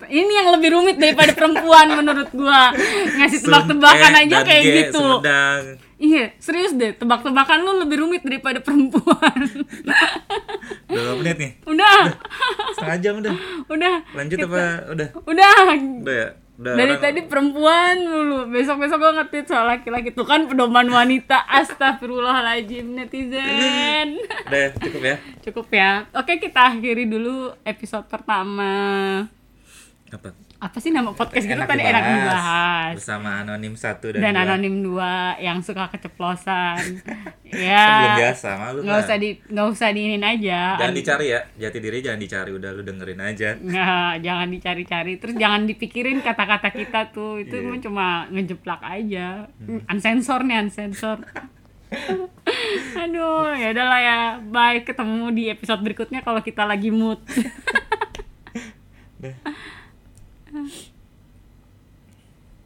Ini 0.02 0.32
yang 0.34 0.50
lebih 0.52 0.72
rumit 0.72 0.98
daripada 0.98 1.30
perempuan 1.30 1.86
menurut 1.94 2.26
gua. 2.32 2.74
Ngasih 3.16 3.38
tebak-tebakan 3.40 4.12
E, 4.12 4.18
aja 4.20 4.36
dan 4.36 4.44
kayak 4.44 4.62
G, 4.62 4.68
gitu. 4.82 4.98
Sumedang 4.98 5.62
iya 5.96 6.34
serius 6.36 6.74
deh. 6.74 6.90
Tebak-tebakan 6.92 7.62
lu 7.62 7.78
lebih 7.78 8.02
rumit 8.02 8.20
daripada 8.20 8.58
perempuan. 8.58 9.38
Udah 10.84 10.90
berapa 11.00 11.14
menit 11.16 11.36
nih? 11.38 11.52
Udah. 11.64 12.10
Setengah 12.74 12.98
jam 12.98 13.14
udah. 13.16 13.34
Udah. 13.68 13.96
Lanjut 14.12 14.38
apa? 14.42 14.62
Udah. 14.90 15.08
Udah. 15.22 15.54
Udah 16.02 16.10
ya 16.12 16.28
udah 16.54 16.72
dari 16.74 16.92
orang- 16.92 17.02
tadi 17.02 17.20
perempuan 17.22 17.96
mulu. 18.02 18.38
Besok 18.48 18.76
besok 18.78 18.98
gue 18.98 19.12
ngetit 19.14 19.44
soal 19.46 19.66
laki-laki. 19.66 20.10
Tuh 20.10 20.24
kan 20.24 20.44
pedoman 20.44 20.86
wanita. 20.86 21.42
Astagfirullahaladzim 21.46 22.92
netizen. 22.92 24.20
Udah 24.46 24.58
ya, 24.58 24.68
cukup 24.76 25.02
ya. 25.02 25.16
Cukup 25.40 25.66
ya. 25.68 25.90
Oke 26.12 26.36
kita 26.36 26.70
akhiri 26.70 27.04
dulu 27.04 27.34
episode 27.62 28.06
pertama 28.06 28.70
apa? 30.12 30.28
Apa 30.60 30.76
sih 30.78 30.92
nama 30.92 31.10
podcast 31.10 31.42
kita 31.42 31.64
tadi 31.64 31.82
enak 31.82 32.04
dibahas 32.04 32.92
bersama 32.94 33.40
anonim 33.40 33.74
satu 33.74 34.12
dan, 34.12 34.20
dan 34.20 34.34
dua. 34.36 34.42
anonim 34.44 34.74
dua 34.78 35.12
yang 35.40 35.58
suka 35.58 35.88
keceplosan. 35.88 36.78
Kan 37.52 37.58
belum 37.58 37.68
ya 37.68 38.16
biasa 38.16 38.48
malu 38.56 38.78
nggak 38.80 38.96
kan? 38.96 39.04
usah 39.04 39.16
di 39.16 39.30
nggak 39.36 39.66
usah 39.68 39.88
diinin 39.92 40.24
aja. 40.24 40.60
Jangan 40.80 40.94
dicari 40.94 41.26
ya 41.28 41.40
jati 41.58 41.78
diri 41.80 41.98
jangan 42.00 42.20
dicari 42.20 42.50
udah 42.52 42.70
lu 42.72 42.82
dengerin 42.82 43.20
aja. 43.20 43.48
Nggak, 43.56 44.12
jangan 44.20 44.48
dicari-cari. 44.48 45.12
Terus 45.20 45.34
jangan 45.36 45.60
dipikirin 45.64 46.18
kata-kata 46.20 46.68
kita 46.70 47.00
tuh. 47.10 47.40
Itu 47.40 47.56
Iya. 47.56 47.64
emang 47.64 47.80
cuma 47.80 48.06
ngejeplak 48.28 48.80
aja. 48.80 49.48
Unsensor 49.84 50.44
nih 50.44 50.64
unsensor. 50.64 51.20
Aduh 53.02 53.52
ya 53.52 53.68
udahlah 53.72 54.00
ya. 54.00 54.18
Bye 54.40 54.80
ketemu 54.80 55.28
di 55.32 55.52
episode 55.52 55.80
berikutnya 55.80 56.20
kalau 56.20 56.40
kita 56.40 56.64
lagi 56.64 56.88
mood 56.88 57.20
Yeah. 60.52 60.68